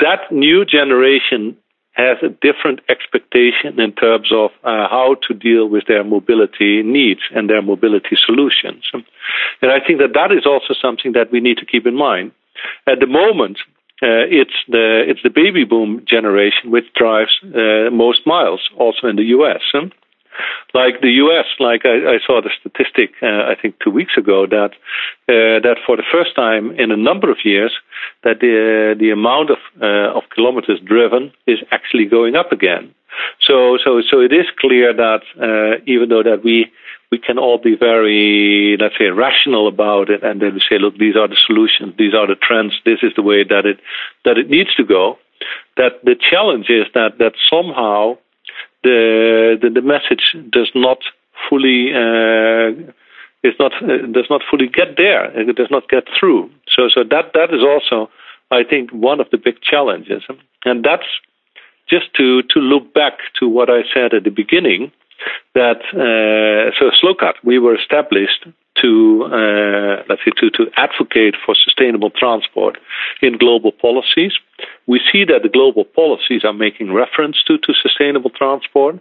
[0.00, 1.56] that new generation
[1.92, 7.20] has a different expectation in terms of uh, how to deal with their mobility needs
[7.34, 8.84] and their mobility solutions.
[8.92, 12.32] And I think that that is also something that we need to keep in mind.
[12.86, 13.58] At the moment,
[14.02, 19.16] uh, it's the it's the baby boom generation which drives uh, most miles, also in
[19.16, 19.62] the U.S.
[19.72, 19.88] Huh?
[20.74, 24.46] Like the U.S., like I, I saw the statistic, uh, I think two weeks ago,
[24.46, 24.72] that
[25.28, 27.72] uh, that for the first time in a number of years,
[28.24, 32.94] that the the amount of uh, of kilometers driven is actually going up again.
[33.40, 36.70] So so so it is clear that uh, even though that we
[37.10, 40.98] we can all be very, let's say, rational about it, and then we say, look,
[40.98, 43.78] these are the solutions, these are the trends, this is the way that it
[44.24, 45.18] that it needs to go.
[45.76, 48.18] That the challenge is that that somehow
[48.86, 49.00] the
[49.62, 51.00] the, the message does not
[51.48, 52.68] fully uh,
[53.48, 55.24] is not uh, does not fully get there.
[55.38, 56.50] It does not get through.
[56.74, 58.10] So so that that is also,
[58.50, 60.22] I think, one of the big challenges,
[60.64, 61.10] and that's
[61.88, 64.92] just to to look back to what I said at the beginning
[65.54, 68.46] that uh, so SLOCAT we were established
[68.82, 72.78] to uh, let's say to, to advocate for sustainable transport
[73.22, 74.32] in global policies.
[74.86, 79.00] We see that the global policies are making reference to, to sustainable transport.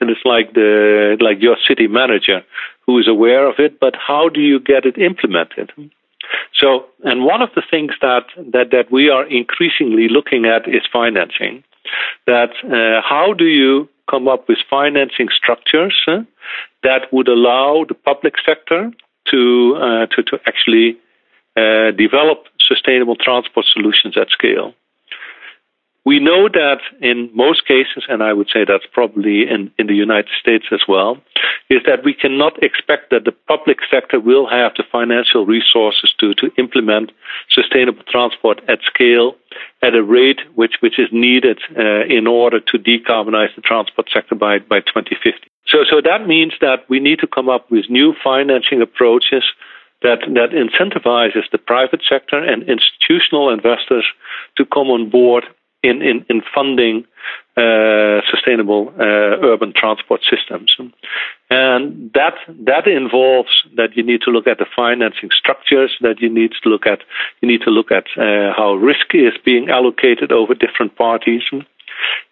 [0.00, 2.42] And it's like the like your city manager
[2.86, 5.72] who is aware of it, but how do you get it implemented?
[6.60, 10.82] So, and one of the things that that, that we are increasingly looking at is
[10.92, 11.62] financing.
[12.26, 16.22] That uh, how do you come up with financing structures uh,
[16.82, 18.90] that would allow the public sector
[19.30, 20.98] to uh, to, to actually
[21.56, 24.74] uh, develop sustainable transport solutions at scale.
[26.04, 29.94] We know that in most cases, and I would say that's probably in, in the
[29.94, 31.18] United States as well,
[31.68, 36.34] is that we cannot expect that the public sector will have the financial resources to,
[36.34, 37.12] to implement
[37.50, 39.36] sustainable transport at scale
[39.82, 44.34] at a rate which, which is needed uh, in order to decarbonize the transport sector
[44.34, 45.49] by, by 2050.
[45.70, 49.44] So, so that means that we need to come up with new financing approaches
[50.02, 54.06] that, that incentivizes the private sector and institutional investors
[54.56, 55.44] to come on board
[55.82, 57.04] in, in, in funding
[57.56, 60.74] uh, sustainable uh, urban transport systems.
[61.50, 62.34] And that,
[62.66, 66.68] that involves that you need to look at the financing structures, that you need to
[66.68, 67.00] look at,
[67.40, 71.42] you need to look at uh, how risk is being allocated over different parties.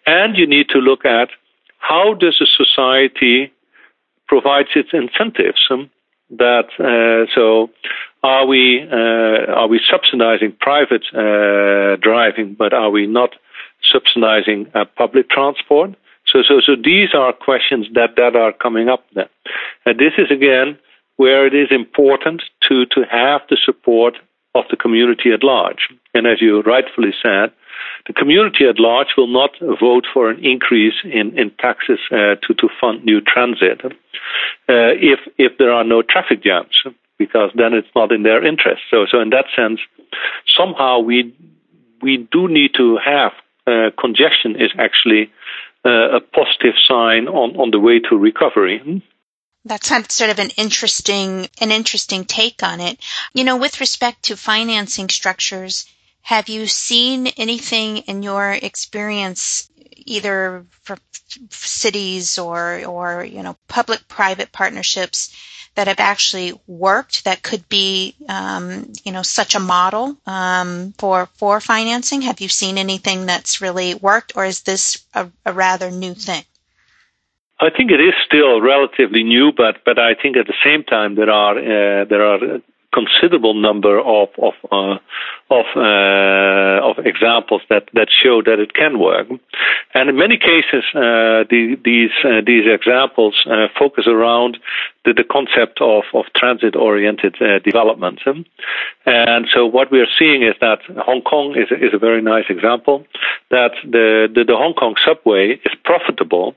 [0.05, 1.29] And you need to look at
[1.79, 3.51] how does a society
[4.27, 5.59] provides its incentives?
[5.71, 5.89] Um,
[6.31, 7.71] that uh, so
[8.21, 13.31] are we uh, are we subsidizing private uh, driving, but are we not
[13.91, 15.95] subsidizing uh, public transport?
[16.31, 19.29] So so so these are questions that that are coming up there,
[19.85, 20.77] and this is again
[21.15, 24.15] where it is important to to have the support
[24.53, 25.89] of the community at large.
[26.13, 27.51] And as you rightfully said,
[28.07, 32.53] the community at large will not vote for an increase in, in taxes uh, to,
[32.57, 33.91] to fund new transit uh,
[34.67, 36.83] if, if there are no traffic jams,
[37.17, 38.81] because then it's not in their interest.
[38.89, 39.79] So, so in that sense,
[40.57, 41.35] somehow we,
[42.01, 43.33] we do need to have
[43.67, 45.31] uh, congestion is actually
[45.85, 49.03] uh, a positive sign on, on the way to recovery.
[49.65, 52.97] That's sort of an interesting an interesting take on it.
[53.33, 55.85] You know, with respect to financing structures,
[56.29, 60.95] have you seen anything in your experience, either for
[61.49, 65.35] cities or or you know public private partnerships
[65.73, 71.25] that have actually worked that could be um, you know such a model um, for
[71.33, 72.21] for financing?
[72.21, 76.43] Have you seen anything that's really worked, or is this a, a rather new thing?
[77.59, 81.15] I think it is still relatively new, but but I think at the same time
[81.15, 82.61] there are uh, there are
[82.93, 84.97] considerable number of of uh,
[85.51, 89.27] of, uh, of examples that, that show that it can work,
[89.93, 94.57] and in many cases, uh, the, these uh, these examples uh, focus around
[95.05, 98.19] the, the concept of, of transit oriented uh, development.
[99.05, 102.45] And so what we are seeing is that Hong Kong is, is a very nice
[102.49, 103.05] example
[103.49, 106.55] that the, the, the Hong Kong subway is profitable.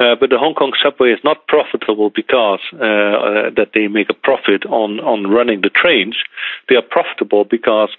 [0.00, 4.10] Uh, but the Hong Kong subway is not profitable because uh, uh, that they make
[4.10, 6.16] a profit on, on running the trains.
[6.68, 7.90] They are profitable because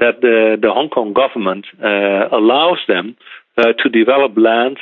[0.00, 3.16] that the, the Hong Kong government uh, allows them
[3.56, 4.78] uh, to develop land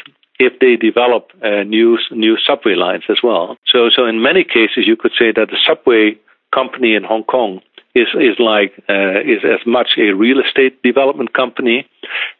[0.46, 3.56] if they develop uh, new new subway lines as well.
[3.72, 6.18] So so in many cases you could say that the subway
[6.52, 7.60] company in Hong Kong
[7.94, 11.86] is is like uh, is as much a real estate development company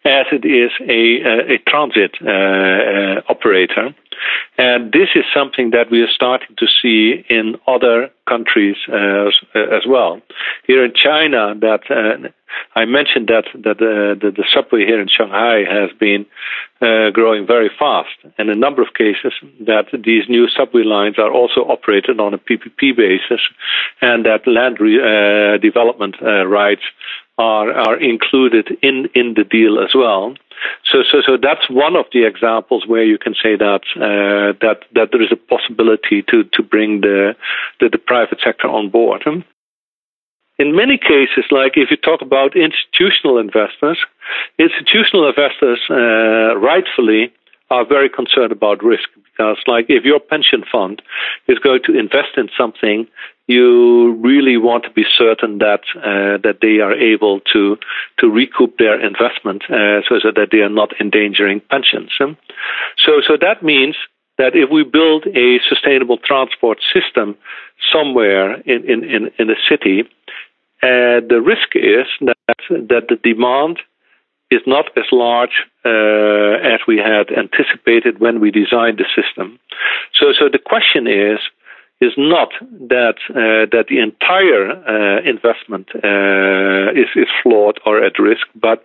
[0.05, 3.95] as it is a a, a transit uh, uh, operator.
[4.59, 9.85] And this is something that we are starting to see in other countries uh, as
[9.89, 10.21] well.
[10.67, 12.29] Here in China, that uh,
[12.75, 16.27] I mentioned that that uh, the, the subway here in Shanghai has been
[16.81, 21.33] uh, growing very fast, and a number of cases that these new subway lines are
[21.33, 23.41] also operated on a PPP basis,
[24.01, 26.83] and that land re- uh, development uh, rights
[27.39, 30.35] are are included in in the deal as well.
[30.91, 34.81] So, so, so that's one of the examples where you can say that uh, that
[34.95, 37.35] that there is a possibility to to bring the
[37.81, 39.23] the, the private sector on board.
[40.59, 43.99] In many cases, like if you talk about institutional investors,
[44.59, 47.33] institutional investors uh, rightfully
[47.73, 51.01] are very concerned about risk because, like, if your pension fund
[51.49, 53.09] is going to invest in something,
[53.47, 57.77] you really want to be certain that uh, that they are able to
[58.19, 62.11] to recoup their investment, uh, so, so that they are not endangering pensions.
[62.19, 63.97] So, so that means
[64.39, 67.37] that if we build a sustainable transport system
[67.93, 70.03] somewhere in in in, in a city,
[70.83, 73.79] uh, the risk is that that the demand
[74.53, 79.59] is not as large uh, as we had anticipated when we designed the system.
[80.13, 81.39] So, so the question is
[82.03, 82.51] is not
[82.89, 88.81] that uh, that the entire uh, investment uh, is is flawed or at risk, but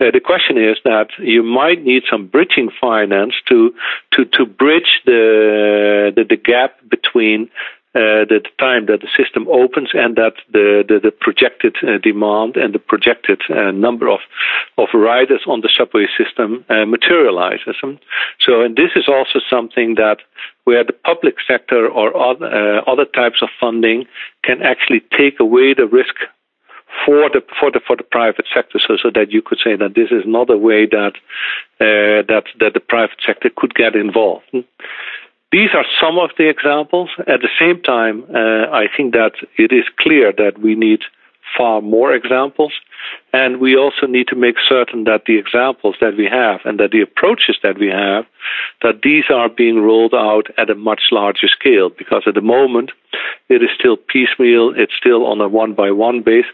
[0.00, 3.74] uh, the question is that you might need some bridging finance to
[4.12, 7.48] to to bridge the the, the gap between
[7.92, 12.56] uh, the time that the system opens and that the, the, the projected uh, demand
[12.56, 14.20] and the projected uh, number of,
[14.78, 17.74] of riders on the subway system uh, materializes.
[18.38, 20.18] So, and this is also something that
[20.62, 24.06] where the public sector or other, uh, other types of funding
[24.44, 26.14] can actually take away the risk
[27.04, 29.94] for the for the for the private sector, so so that you could say that
[29.94, 31.14] this is not a way that
[31.80, 34.44] uh, that that the private sector could get involved.
[35.52, 37.10] These are some of the examples.
[37.26, 41.00] At the same time, uh, I think that it is clear that we need
[41.56, 42.72] far more examples.
[43.32, 46.90] And we also need to make certain that the examples that we have and that
[46.90, 48.26] the approaches that we have,
[48.82, 51.90] that these are being rolled out at a much larger scale.
[51.90, 52.90] Because at the moment,
[53.48, 54.74] it is still piecemeal.
[54.76, 56.50] It's still on a one by one basis.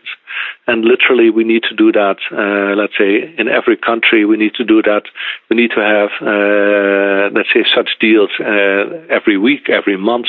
[0.66, 4.55] And literally, we need to do that, uh, let's say, in every country, we need
[4.55, 5.05] to do that.
[5.49, 10.26] We need to have, uh, let's say, such deals uh, every week, every month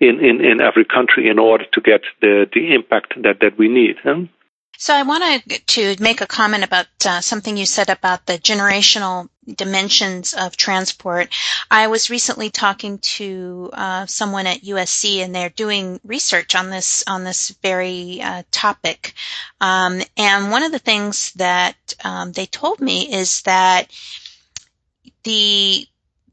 [0.00, 3.68] in, in, in every country in order to get the, the impact that, that we
[3.68, 3.96] need.
[4.02, 4.22] Huh?
[4.78, 9.28] So I wanted to make a comment about uh, something you said about the generational
[9.46, 11.28] dimensions of transport.
[11.70, 17.04] I was recently talking to uh, someone at USC, and they're doing research on this
[17.06, 19.14] on this very uh, topic.
[19.60, 23.90] Um, and one of the things that um, they told me is that
[25.22, 25.86] the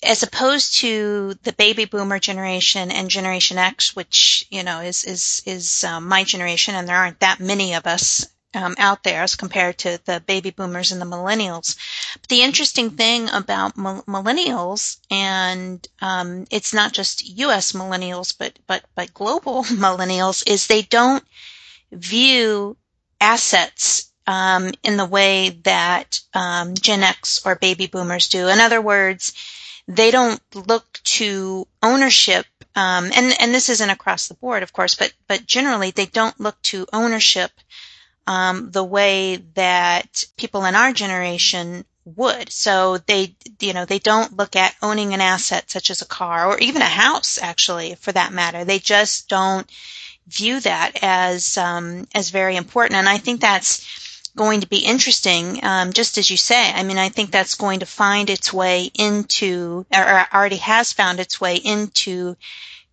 [0.03, 5.41] as opposed to the baby boomer generation and generation X, which you know is is
[5.45, 9.35] is um, my generation, and there aren't that many of us um, out there as
[9.35, 11.77] compared to the baby boomers and the millennials.
[12.19, 17.71] But the interesting thing about millennials, and um, it's not just U.S.
[17.73, 21.23] millennials, but but but global millennials, is they don't
[21.91, 22.75] view
[23.19, 28.47] assets um, in the way that um, Gen X or baby boomers do.
[28.47, 29.33] In other words
[29.95, 34.95] they don't look to ownership um, and and this isn't across the board, of course,
[34.95, 37.51] but but generally they don't look to ownership
[38.27, 42.49] um, the way that people in our generation would.
[42.51, 46.47] So they you know they don't look at owning an asset such as a car
[46.47, 48.63] or even a house, actually, for that matter.
[48.63, 49.69] They just don't
[50.27, 53.85] view that as um, as very important, and I think that's
[54.35, 56.71] going to be interesting, um, just as you say.
[56.71, 61.19] I mean, I think that's going to find its way into, or already has found
[61.19, 62.35] its way into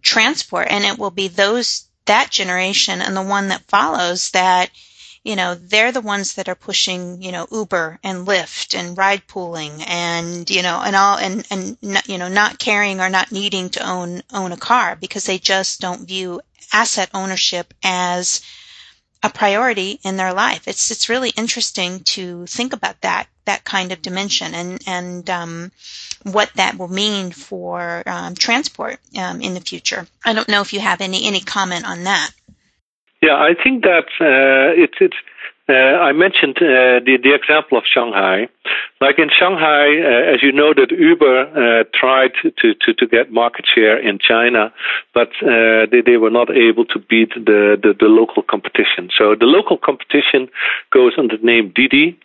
[0.02, 4.70] transport, and it will be those that generation and the one that follows that
[5.24, 9.26] you know, they're the ones that are pushing, you know, Uber and Lyft and ride
[9.26, 11.76] pooling and, you know, and all, and, and,
[12.06, 15.80] you know, not caring or not needing to own, own a car because they just
[15.80, 16.40] don't view
[16.72, 18.40] asset ownership as
[19.22, 20.68] a priority in their life.
[20.68, 25.72] It's, it's really interesting to think about that, that kind of dimension and, and, um,
[26.22, 30.06] what that will mean for, um, transport, um, in the future.
[30.24, 32.30] I don't know if you have any, any comment on that.
[33.20, 35.16] Yeah, I think that uh, it's it's.
[35.68, 38.48] Uh, I mentioned uh, the the example of Shanghai.
[39.02, 43.30] Like in Shanghai, uh, as you know, that Uber uh, tried to, to to get
[43.30, 44.72] market share in China,
[45.12, 49.10] but uh, they they were not able to beat the, the the local competition.
[49.16, 50.48] So the local competition
[50.90, 52.18] goes under the name Didi,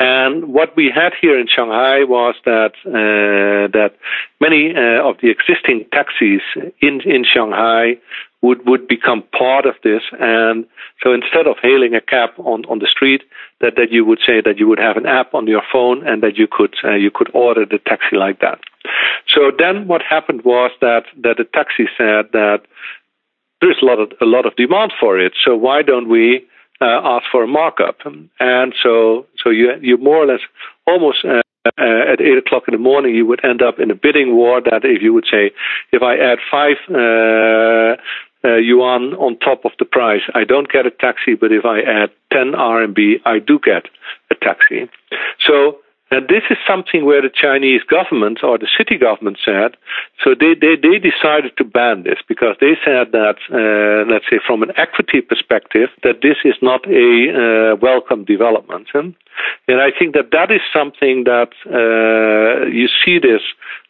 [0.00, 3.92] and what we had here in Shanghai was that that
[4.40, 6.42] many of the existing taxis
[6.80, 7.96] in in Shanghai
[8.42, 10.02] would would become part of this.
[10.18, 10.66] And
[11.02, 13.22] so instead of hailing a cab on, on the street,
[13.60, 16.22] that, that you would say that you would have an app on your phone and
[16.22, 18.60] that you could uh, you could order the taxi like that.
[19.28, 22.60] So then what happened was that that the taxi said that
[23.60, 25.32] there's a lot of a lot of demand for it.
[25.44, 26.46] So why don't we
[26.80, 27.98] uh, ask for a markup?
[28.38, 30.40] And so so you you more or less
[30.86, 31.42] almost uh,
[31.76, 34.60] uh, at eight o'clock in the morning, you would end up in a bidding war.
[34.60, 35.52] That if you would say,
[35.92, 38.00] if I add five uh,
[38.44, 40.22] uh, yuan on top of the price.
[40.34, 43.86] I don't get a taxi, but if I add 10 RMB, I do get
[44.30, 44.88] a taxi.
[45.44, 45.78] So
[46.10, 49.76] and this is something where the Chinese government or the city government said,
[50.24, 54.40] so they, they, they decided to ban this because they said that, uh, let's say,
[54.46, 58.88] from an equity perspective, that this is not a uh, welcome development.
[58.94, 59.14] And,
[59.68, 63.42] and I think that that is something that uh, you see this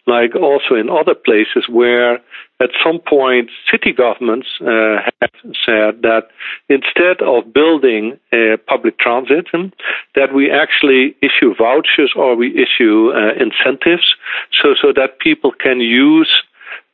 [0.09, 2.19] like also in other places where
[2.61, 5.31] at some point city governments uh, have
[5.65, 6.29] said that
[6.69, 8.19] instead of building
[8.67, 9.73] public transit, um,
[10.15, 14.15] that we actually issue vouchers or we issue uh, incentives
[14.61, 16.31] so, so that people can use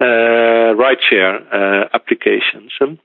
[0.01, 2.73] uh, rideshare uh, applications.
[2.81, 2.99] Um,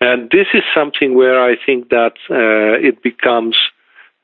[0.00, 3.56] and this is something where I think that uh, it becomes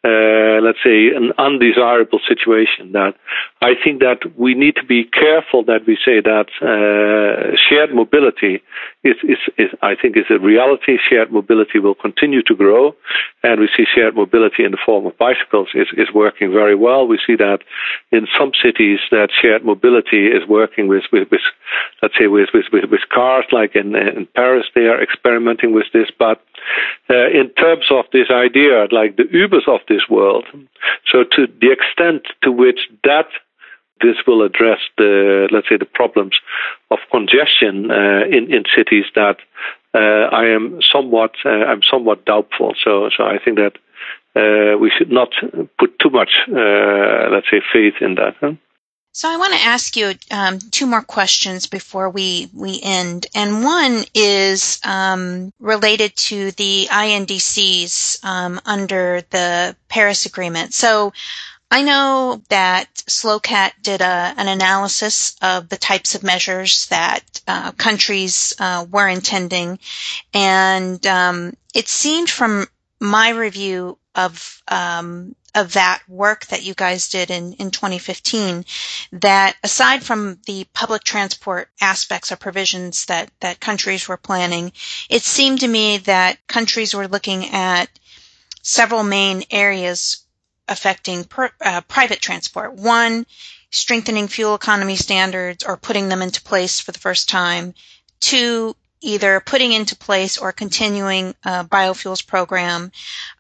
[0.07, 2.93] uh, let's say, an undesirable situation.
[2.93, 3.15] That
[3.61, 8.63] I think that we need to be careful that we say that uh, shared mobility
[9.03, 10.99] is, is, is, I think, is a reality.
[11.11, 12.95] Shared mobility will continue to grow,
[13.43, 17.09] and we see shared mobility in the form of bicycles is, is working very well.
[17.09, 17.61] We see that
[18.13, 21.41] in some cities that shared mobility is working with, with, with
[22.01, 26.11] let's say, with, with, with, cars, like in, in Paris, they are experimenting with this,
[26.17, 26.41] but
[27.11, 30.47] uh, in terms of this idea, like the Ubers of this world.
[31.11, 33.29] So, to the extent to which that
[34.03, 36.39] this will address the, let's say, the problems
[36.91, 39.39] of congestion uh, in in cities, that
[39.95, 42.75] uh, I am somewhat uh, I'm somewhat doubtful.
[42.83, 43.79] So, so I think that
[44.37, 45.31] uh, we should not
[45.79, 48.35] put too much, uh, let's say, faith in that.
[48.41, 48.53] Huh?
[49.17, 53.65] So I want to ask you um, two more questions before we we end, and
[53.65, 60.75] one is um, related to the INDCs um, under the Paris Agreement.
[60.75, 61.15] So
[61.71, 67.73] I know that SLOCAT did a, an analysis of the types of measures that uh,
[67.73, 69.79] countries uh, were intending,
[70.35, 72.67] and um, it seemed from
[73.01, 78.65] my review of um, of that work that you guys did in, in 2015
[79.13, 84.71] that aside from the public transport aspects or provisions that, that countries were planning,
[85.09, 87.89] it seemed to me that countries were looking at
[88.63, 90.27] several main areas
[90.69, 92.75] affecting per, uh, private transport.
[92.75, 93.25] One,
[93.71, 97.73] strengthening fuel economy standards or putting them into place for the first time.
[98.21, 102.91] Two, either putting into place or continuing a biofuels program.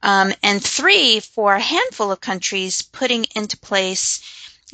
[0.02, 4.22] Um, and three, for a handful of countries, putting into place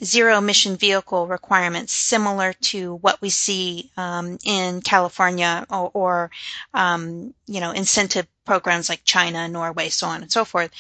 [0.03, 6.31] zero emission vehicle requirements similar to what we see um, in California or, or
[6.73, 10.71] um, you know incentive programs like China, Norway, so on and so forth.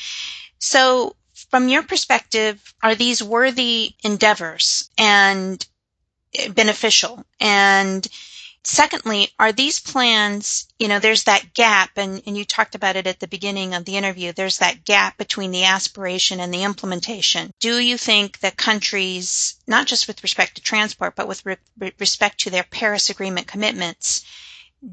[0.58, 1.16] So,
[1.50, 5.64] from your perspective, are these worthy endeavors and
[6.54, 7.24] beneficial?
[7.40, 8.06] And
[8.64, 13.08] Secondly, are these plans, you know, there's that gap, and, and you talked about it
[13.08, 17.52] at the beginning of the interview, there's that gap between the aspiration and the implementation.
[17.58, 22.38] Do you think that countries, not just with respect to transport, but with re- respect
[22.40, 24.24] to their Paris Agreement commitments,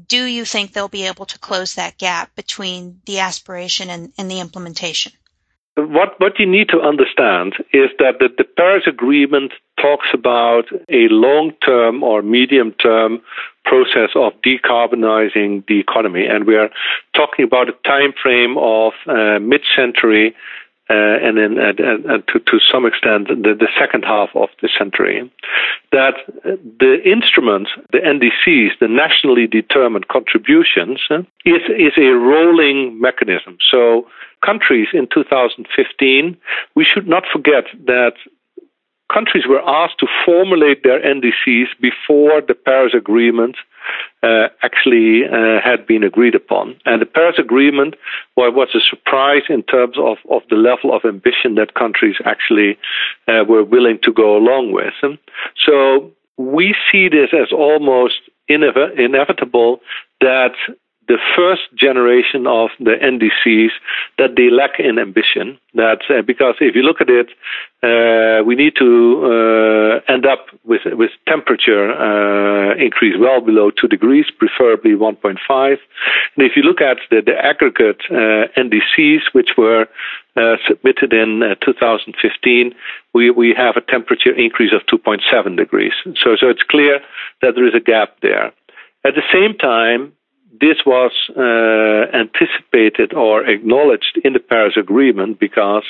[0.08, 4.28] do you think they'll be able to close that gap between the aspiration and, and
[4.30, 5.12] the implementation?
[5.86, 11.08] What what you need to understand is that the, the Paris Agreement talks about a
[11.08, 13.20] long term or medium term
[13.64, 16.70] process of decarbonizing the economy, and we are
[17.14, 20.34] talking about a time frame of uh, mid century.
[20.90, 25.30] Uh, and then uh, to, to some extent the, the second half of the century,
[25.92, 33.56] that the instruments, the NDCs, the nationally determined contributions, uh, is, is a rolling mechanism.
[33.70, 34.08] So
[34.44, 36.36] countries in 2015,
[36.74, 38.14] we should not forget that
[39.12, 43.56] countries were asked to formulate their NDCs before the Paris Agreement
[44.22, 46.76] uh, actually uh, had been agreed upon.
[46.84, 47.94] And the Paris Agreement
[48.36, 52.78] well, was a surprise in terms of, of the level of ambition that countries actually
[53.26, 54.94] uh, were willing to go along with.
[55.02, 55.18] And
[55.66, 59.80] so we see this as almost inev- inevitable
[60.20, 60.54] that
[61.10, 63.74] the first generation of the NDCs
[64.18, 65.58] that they lack in ambition.
[65.74, 67.28] That uh, because if you look at it,
[67.82, 68.90] uh, we need to
[69.26, 75.34] uh, end up with with temperature uh, increase well below two degrees, preferably 1.5.
[76.36, 79.86] And if you look at the, the aggregate uh, NDCs, which were
[80.36, 82.72] uh, submitted in 2015,
[83.14, 85.92] we, we have a temperature increase of 2.7 degrees.
[86.22, 87.00] So, so it's clear
[87.42, 88.52] that there is a gap there.
[89.04, 90.12] At the same time,
[90.58, 95.84] this was uh, anticipated or acknowledged in the Paris Agreement because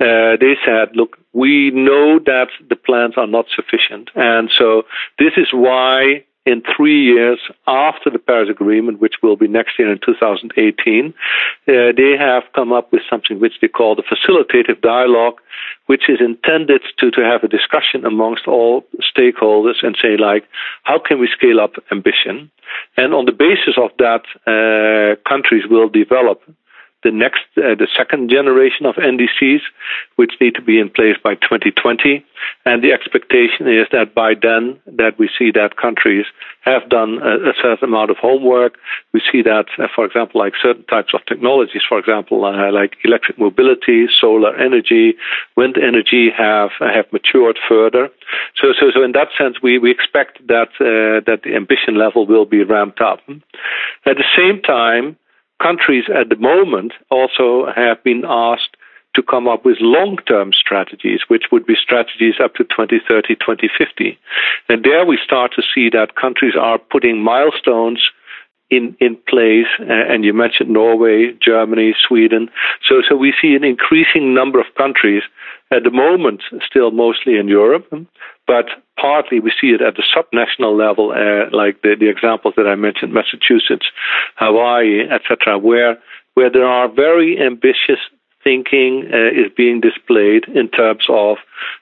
[0.00, 4.10] uh, they said, look, we know that the plans are not sufficient.
[4.14, 4.82] And so
[5.18, 9.90] this is why in three years after the Paris Agreement, which will be next year
[9.90, 11.12] in 2018, uh,
[11.66, 15.40] they have come up with something which they call the facilitative dialogue,
[15.86, 20.44] which is intended to, to have a discussion amongst all stakeholders and say, like,
[20.84, 22.50] how can we scale up ambition?
[22.96, 26.42] And on the basis of that, uh, countries will develop
[27.02, 29.60] the next, uh, the second generation of NDCs,
[30.16, 32.24] which need to be in place by 2020.
[32.64, 36.26] And the expectation is that by then, that we see that countries
[36.62, 38.74] have done a, a certain amount of homework.
[39.12, 42.96] We see that, uh, for example, like certain types of technologies, for example, uh, like
[43.04, 45.14] electric mobility, solar energy,
[45.56, 48.08] wind energy, have have matured further.
[48.60, 52.26] So, so, so in that sense, we, we expect that uh, that the ambition level
[52.26, 53.20] will be ramped up.
[54.04, 55.16] At the same time,
[55.62, 58.76] countries at the moment also have been asked
[59.14, 64.18] to come up with long term strategies, which would be strategies up to 2030, 2050.
[64.68, 68.00] And there we start to see that countries are putting milestones
[68.68, 69.66] in, in place.
[69.78, 72.50] and you mentioned Norway, Germany, Sweden.
[72.86, 75.22] So, so we see an increasing number of countries
[75.70, 77.92] at the moment, still mostly in Europe,
[78.46, 78.66] but
[79.00, 82.74] partly we see it at the subnational level, uh, like the, the examples that I
[82.74, 83.86] mentioned, Massachusetts,
[84.36, 85.98] Hawaii, etc., where
[86.34, 88.00] where there are very ambitious
[88.44, 91.38] thinking uh, is being displayed in terms of,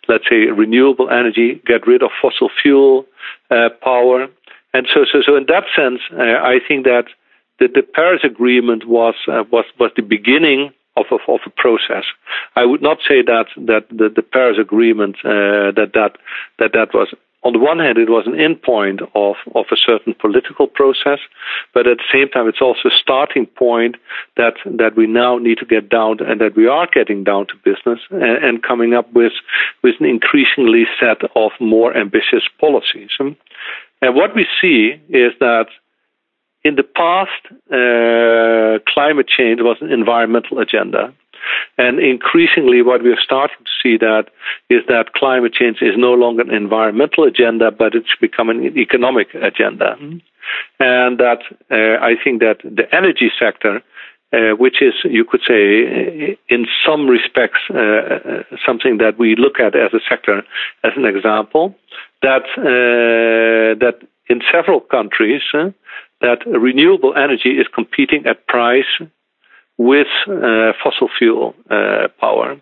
[0.09, 3.05] let's say, renewable energy, get rid of fossil fuel
[3.51, 4.29] uh, power,
[4.73, 7.05] and so so so in that sense, uh, I think that
[7.59, 12.05] the, the Paris Agreement was uh, was was the beginning of, of, of a process.
[12.57, 16.17] I would not say that that the, the Paris Agreement uh, that that
[16.59, 17.15] that that was
[17.45, 21.19] on the one hand, it was an endpoint of, of a certain political process,
[21.75, 23.97] but at the same time, it's also a starting point
[24.39, 27.55] that, that we now need to get down and that we are getting down to
[27.63, 29.35] business and, and coming up with,
[29.83, 33.11] with an increasingly set of more ambitious policies.
[33.21, 33.37] And
[34.15, 35.67] what we see is that
[36.65, 41.13] in the past, uh, climate change was an environmental agenda.
[41.77, 44.27] And increasingly, what we are starting to see that
[44.71, 49.35] is that climate change is no longer an environmental agenda, but it's becoming an economic
[49.35, 49.97] agenda.
[50.01, 50.19] Mm-hmm.
[50.81, 51.41] And that
[51.71, 53.83] uh, I think that the energy sector,
[54.33, 59.61] uh, which is, you could say, in some respects, uh, uh something that we look
[59.61, 60.43] at as a sector
[60.83, 61.75] as an example,
[62.23, 65.71] that uh, that in several countries uh,
[66.25, 68.93] that renewable energy is competing at price
[69.77, 72.57] with uh, fossil fuel uh, power.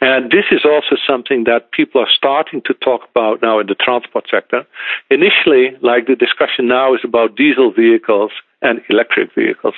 [0.00, 3.74] And this is also something that people are starting to talk about now in the
[3.74, 4.66] transport sector.
[5.10, 8.30] Initially, like the discussion now is about diesel vehicles
[8.62, 9.74] and electric vehicles.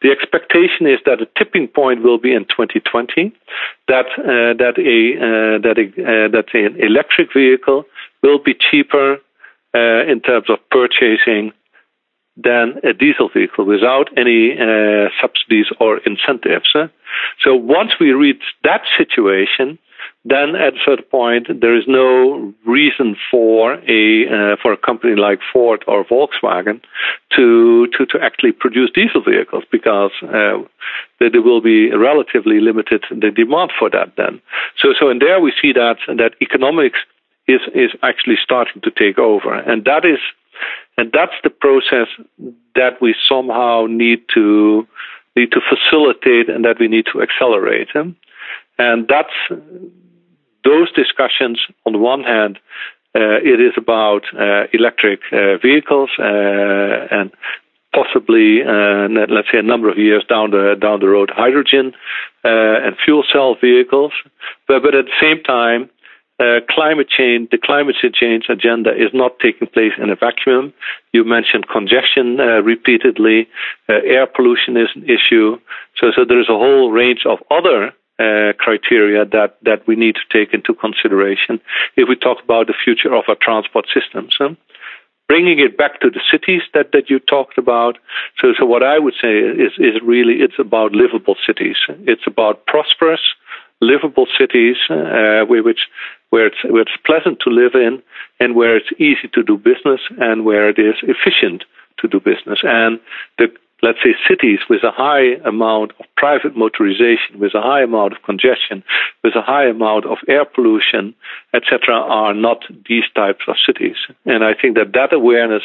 [0.00, 3.32] The expectation is that a tipping point will be in 2020,
[3.88, 7.84] that uh, that a uh, that a uh, that an electric vehicle
[8.22, 9.18] will be cheaper
[9.74, 11.52] uh, in terms of purchasing
[12.42, 16.70] than a diesel vehicle without any uh, subsidies or incentives.
[17.42, 19.78] So once we reach that situation,
[20.24, 25.14] then at a certain point there is no reason for a uh, for a company
[25.16, 26.80] like Ford or Volkswagen
[27.36, 30.58] to to, to actually produce diesel vehicles because uh,
[31.20, 34.40] there will be relatively limited the demand for that then.
[34.78, 36.98] So so in there we see that that economics
[37.48, 40.20] is is actually starting to take over, and that is
[41.00, 42.08] and that's the process
[42.74, 44.86] that we somehow need to
[45.34, 47.88] need to facilitate and that we need to accelerate.
[48.78, 49.36] And that's
[50.62, 52.58] those discussions, on the one hand,
[53.14, 57.30] uh, it is about uh, electric uh, vehicles uh, and
[57.94, 61.94] possibly, uh, let's say, a number of years down the down the road, hydrogen
[62.44, 64.12] uh, and fuel cell vehicles.
[64.68, 65.88] But, but at the same time,
[66.68, 70.72] climate change, the climate change agenda is not taking place in a vacuum.
[71.12, 73.48] You mentioned congestion repeatedly.
[73.88, 75.58] air pollution is an issue.
[75.96, 80.14] So, so there is a whole range of other uh, criteria that, that we need
[80.14, 81.60] to take into consideration
[81.96, 84.36] if we talk about the future of our transport systems.
[85.26, 87.98] Bringing it back to the cities that, that you talked about.
[88.40, 91.76] So, so what I would say is, is really it's about livable cities.
[91.88, 93.20] It's about prosperous,
[93.80, 95.88] livable cities uh, which,
[96.30, 98.02] where, it's, where it's pleasant to live in
[98.38, 101.64] and where it's easy to do business and where it is efficient
[101.98, 102.60] to do business.
[102.62, 102.98] And
[103.38, 103.48] the
[103.82, 108.22] let's say, cities with a high amount of private motorization, with a high amount of
[108.22, 108.84] congestion,
[109.24, 111.14] with a high amount of air pollution,
[111.54, 113.96] etc., are not these types of cities.
[114.26, 115.62] And I think that that awareness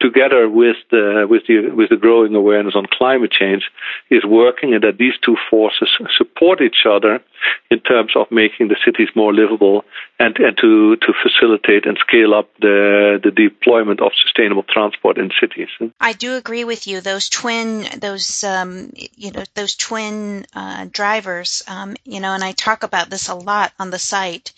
[0.00, 3.70] together with the with the with the growing awareness on climate change
[4.10, 7.20] is working and that these two forces support each other
[7.70, 9.84] in terms of making the cities more livable
[10.18, 15.30] and, and to, to facilitate and scale up the the deployment of sustainable transport in
[15.40, 15.68] cities.
[16.00, 17.00] I do agree with you.
[17.00, 22.52] Those twin those um, you know those twin uh, drivers um, you know and I
[22.52, 24.52] talk about this a lot on the site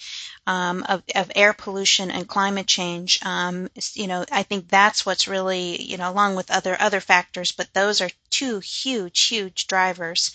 [0.46, 3.20] um, of, of, air pollution and climate change.
[3.24, 7.52] Um, you know, I think that's what's really, you know, along with other other factors,
[7.52, 10.34] but those are two huge, huge drivers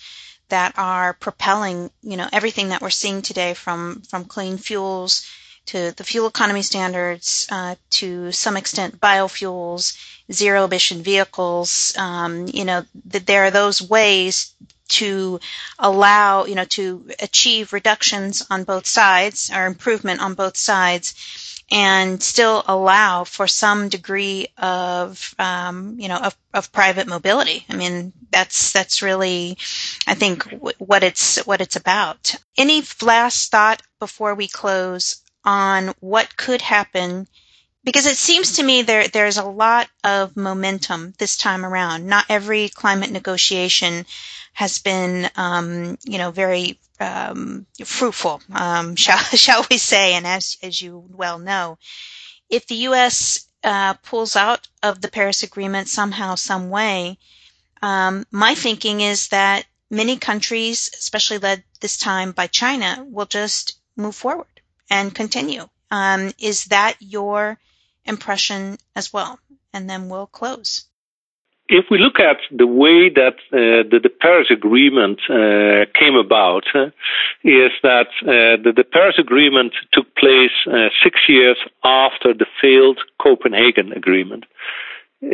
[0.50, 5.26] that are propelling, you know, everything that we're seeing today from from clean fuels
[5.68, 9.98] to the fuel economy standards, uh, to some extent biofuels,
[10.32, 11.94] zero emission vehicles.
[11.98, 14.54] Um, you know, that there are those ways
[14.90, 15.40] to
[15.80, 21.14] allow, you know, to achieve reductions on both sides or improvement on both sides
[21.70, 27.66] and still allow for some degree of, um, you know, of, of, private mobility.
[27.70, 29.58] I mean, that's that's really,
[30.08, 32.36] I think, w- what it's what it's about.
[32.58, 37.28] Any last thought before we close on what could happen?
[37.84, 42.06] Because it seems to me there there's a lot of momentum this time around.
[42.08, 44.06] Not every climate negotiation
[44.54, 50.14] has been, um, you know, very um, fruitful, um, shall shall we say?
[50.14, 51.78] And as as you well know,
[52.50, 53.46] if the U.S.
[53.64, 57.18] Uh, pulls out of the Paris Agreement somehow, some way,
[57.82, 63.80] um, my thinking is that many countries, especially led this time by China, will just
[63.96, 65.68] move forward and continue.
[65.92, 67.60] Um, is that your
[68.06, 69.40] impression as well?
[69.74, 70.86] And then we'll close
[71.70, 76.64] if we look at the way that uh, the, the, Paris Agreement uh, came about,
[76.74, 76.88] uh,
[77.44, 83.00] is that uh, the, the, Paris Agreement took place uh, six years after the failed
[83.22, 84.46] Copenhagen Agreement.
[85.22, 85.28] Uh,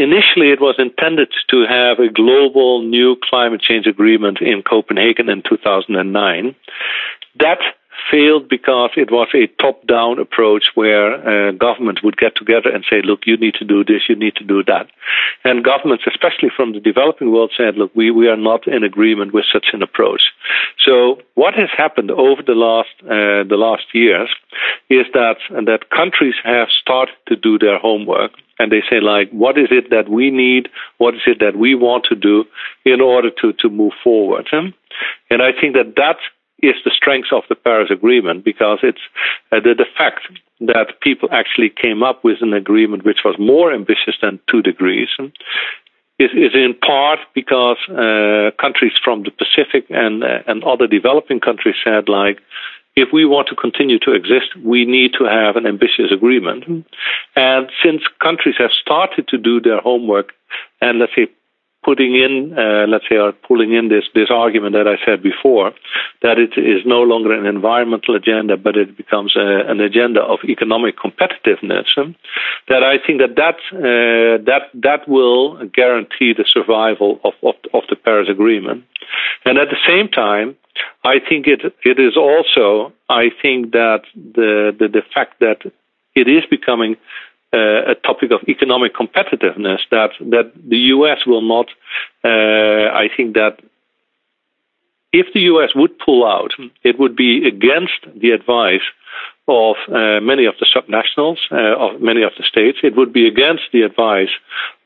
[0.00, 5.42] initially, it was intended to have a global new climate change agreement in Copenhagen in
[5.42, 6.56] 2009.
[7.38, 7.58] That
[8.10, 12.84] failed because it was a top down approach where uh, governments would get together and
[12.88, 14.88] say, look, you need to do this, you need to do that.
[15.44, 19.32] And governments, especially from the developing world, said, look, we, we are not in agreement
[19.32, 20.22] with such an approach.
[20.84, 24.28] So what has happened over the last, uh, the last years
[24.88, 29.58] is that, that countries have started to do their homework and they say like what
[29.58, 32.44] is it that we need what is it that we want to do
[32.84, 36.18] in order to to move forward and i think that that
[36.62, 39.00] is the strength of the Paris Agreement because it's
[39.52, 40.20] uh, the, the fact
[40.60, 45.08] that people actually came up with an agreement which was more ambitious than two degrees
[46.18, 51.40] is, is in part because uh, countries from the Pacific and uh, and other developing
[51.40, 52.38] countries said like
[52.96, 56.64] if we want to continue to exist, we need to have an ambitious agreement.
[57.36, 60.32] And since countries have started to do their homework
[60.80, 61.28] and let's say
[61.82, 65.72] putting in, uh, let's say, or pulling in this this argument that I said before,
[66.22, 70.40] that it is no longer an environmental agenda, but it becomes a, an agenda of
[70.44, 71.86] economic competitiveness.
[72.68, 77.82] That I think that that uh, that that will guarantee the survival of, of of
[77.88, 78.84] the Paris Agreement,
[79.44, 80.56] and at the same time.
[81.04, 85.58] I think it it is also I think that the the, the fact that
[86.14, 86.96] it is becoming
[87.52, 91.18] uh, a topic of economic competitiveness that that the U.S.
[91.26, 91.66] will not.
[92.24, 93.58] Uh, I think that
[95.12, 95.70] if the U.S.
[95.74, 96.52] would pull out,
[96.84, 98.86] it would be against the advice
[99.48, 102.78] of uh, many of the subnationals uh, of many of the states.
[102.82, 104.30] It would be against the advice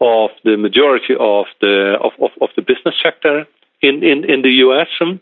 [0.00, 3.46] of the majority of the of, of, of the business sector
[3.82, 4.88] in, in, in the U.S.
[5.00, 5.20] And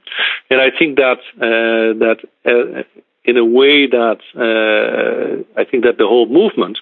[0.51, 2.83] I think that uh, that uh,
[3.25, 6.79] in a way that uh, I think that the whole movement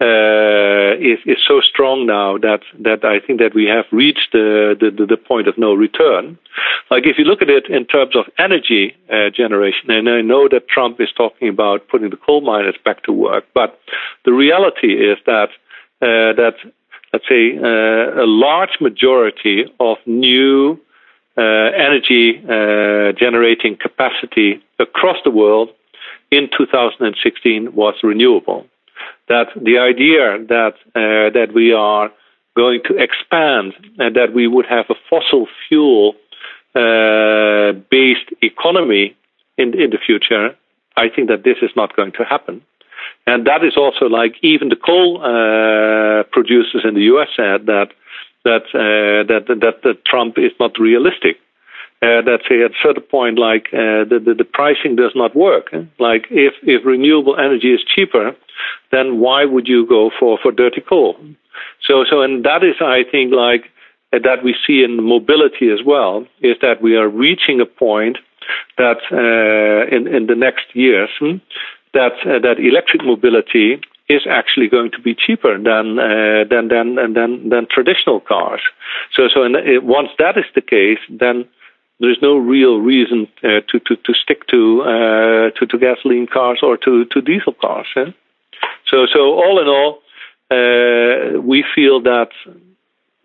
[0.00, 4.76] uh, is, is so strong now that, that I think that we have reached the,
[4.78, 6.38] the, the point of no return.
[6.90, 10.48] Like if you look at it in terms of energy uh, generation, and I know
[10.48, 13.80] that Trump is talking about putting the coal miners back to work, but
[14.24, 15.50] the reality is that
[16.00, 16.54] uh, that
[17.12, 20.78] let's say uh, a large majority of new
[21.36, 25.70] uh, energy uh, generating capacity across the world
[26.30, 28.66] in 2016 was renewable
[29.28, 32.10] that the idea that uh, that we are
[32.56, 36.14] going to expand and that we would have a fossil fuel
[36.74, 39.16] uh, based economy
[39.56, 40.56] in in the future,
[40.96, 42.62] I think that this is not going to happen.
[43.26, 47.28] And that is also like even the coal uh, producers in the U.S.
[47.36, 47.88] said that
[48.44, 51.36] that, uh, that that that Trump is not realistic
[52.00, 55.34] uh, that say at a certain point, like uh, the, the, the pricing does not
[55.34, 55.74] work.
[55.98, 58.36] Like if if renewable energy is cheaper,
[58.92, 61.16] then why would you go for for dirty coal?
[61.82, 63.64] So so and that is I think like
[64.12, 68.18] uh, that we see in mobility as well is that we are reaching a point
[68.76, 71.38] that uh, in in the next years hmm,
[71.94, 76.94] that uh, that electric mobility is actually going to be cheaper than uh, than than
[77.12, 78.60] than than traditional cars.
[79.14, 81.44] So so and once that is the case, then
[82.00, 86.60] there's no real reason uh, to, to, to stick to, uh, to, to gasoline cars
[86.62, 87.86] or to, to diesel cars.
[87.96, 88.12] Eh?
[88.90, 90.00] So so all in all,
[90.50, 92.30] uh, we feel that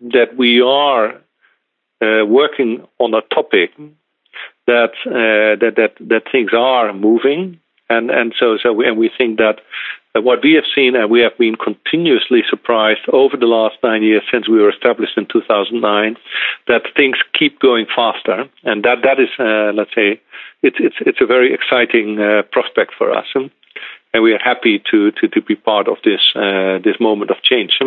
[0.00, 1.14] that we are
[2.02, 3.70] uh, working on a topic
[4.66, 9.10] that uh, that that that things are moving, and and so so we, and we
[9.16, 9.60] think that
[10.22, 14.22] what we have seen, and we have been continuously surprised over the last nine years
[14.30, 16.16] since we were established in 2009,
[16.68, 20.20] that things keep going faster, and that that is, uh, let's say,
[20.62, 23.50] it's it's it's a very exciting uh, prospect for us, and,
[24.12, 27.42] and we are happy to to to be part of this uh, this moment of
[27.42, 27.78] change.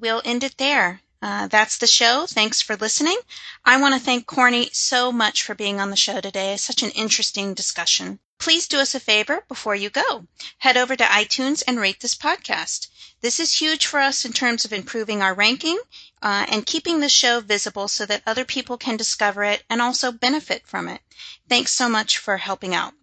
[0.00, 1.00] We'll end it there.
[1.22, 2.26] Uh, that's the show.
[2.26, 3.16] Thanks for listening.
[3.64, 6.56] I want to thank Cornie so much for being on the show today.
[6.56, 8.18] Such an interesting discussion.
[8.40, 10.26] Please do us a favor before you go.
[10.58, 12.88] Head over to iTunes and rate this podcast.
[13.20, 15.78] This is huge for us in terms of improving our ranking
[16.20, 20.10] uh, and keeping the show visible so that other people can discover it and also
[20.10, 21.00] benefit from it.
[21.48, 22.94] Thanks so much for helping out.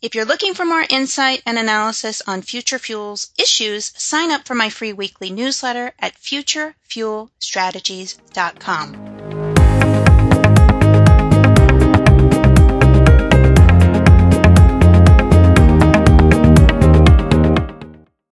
[0.00, 4.54] If you're looking for more insight and analysis on future fuels issues, sign up for
[4.54, 9.07] my free weekly newsletter at futurefuelstrategies.com.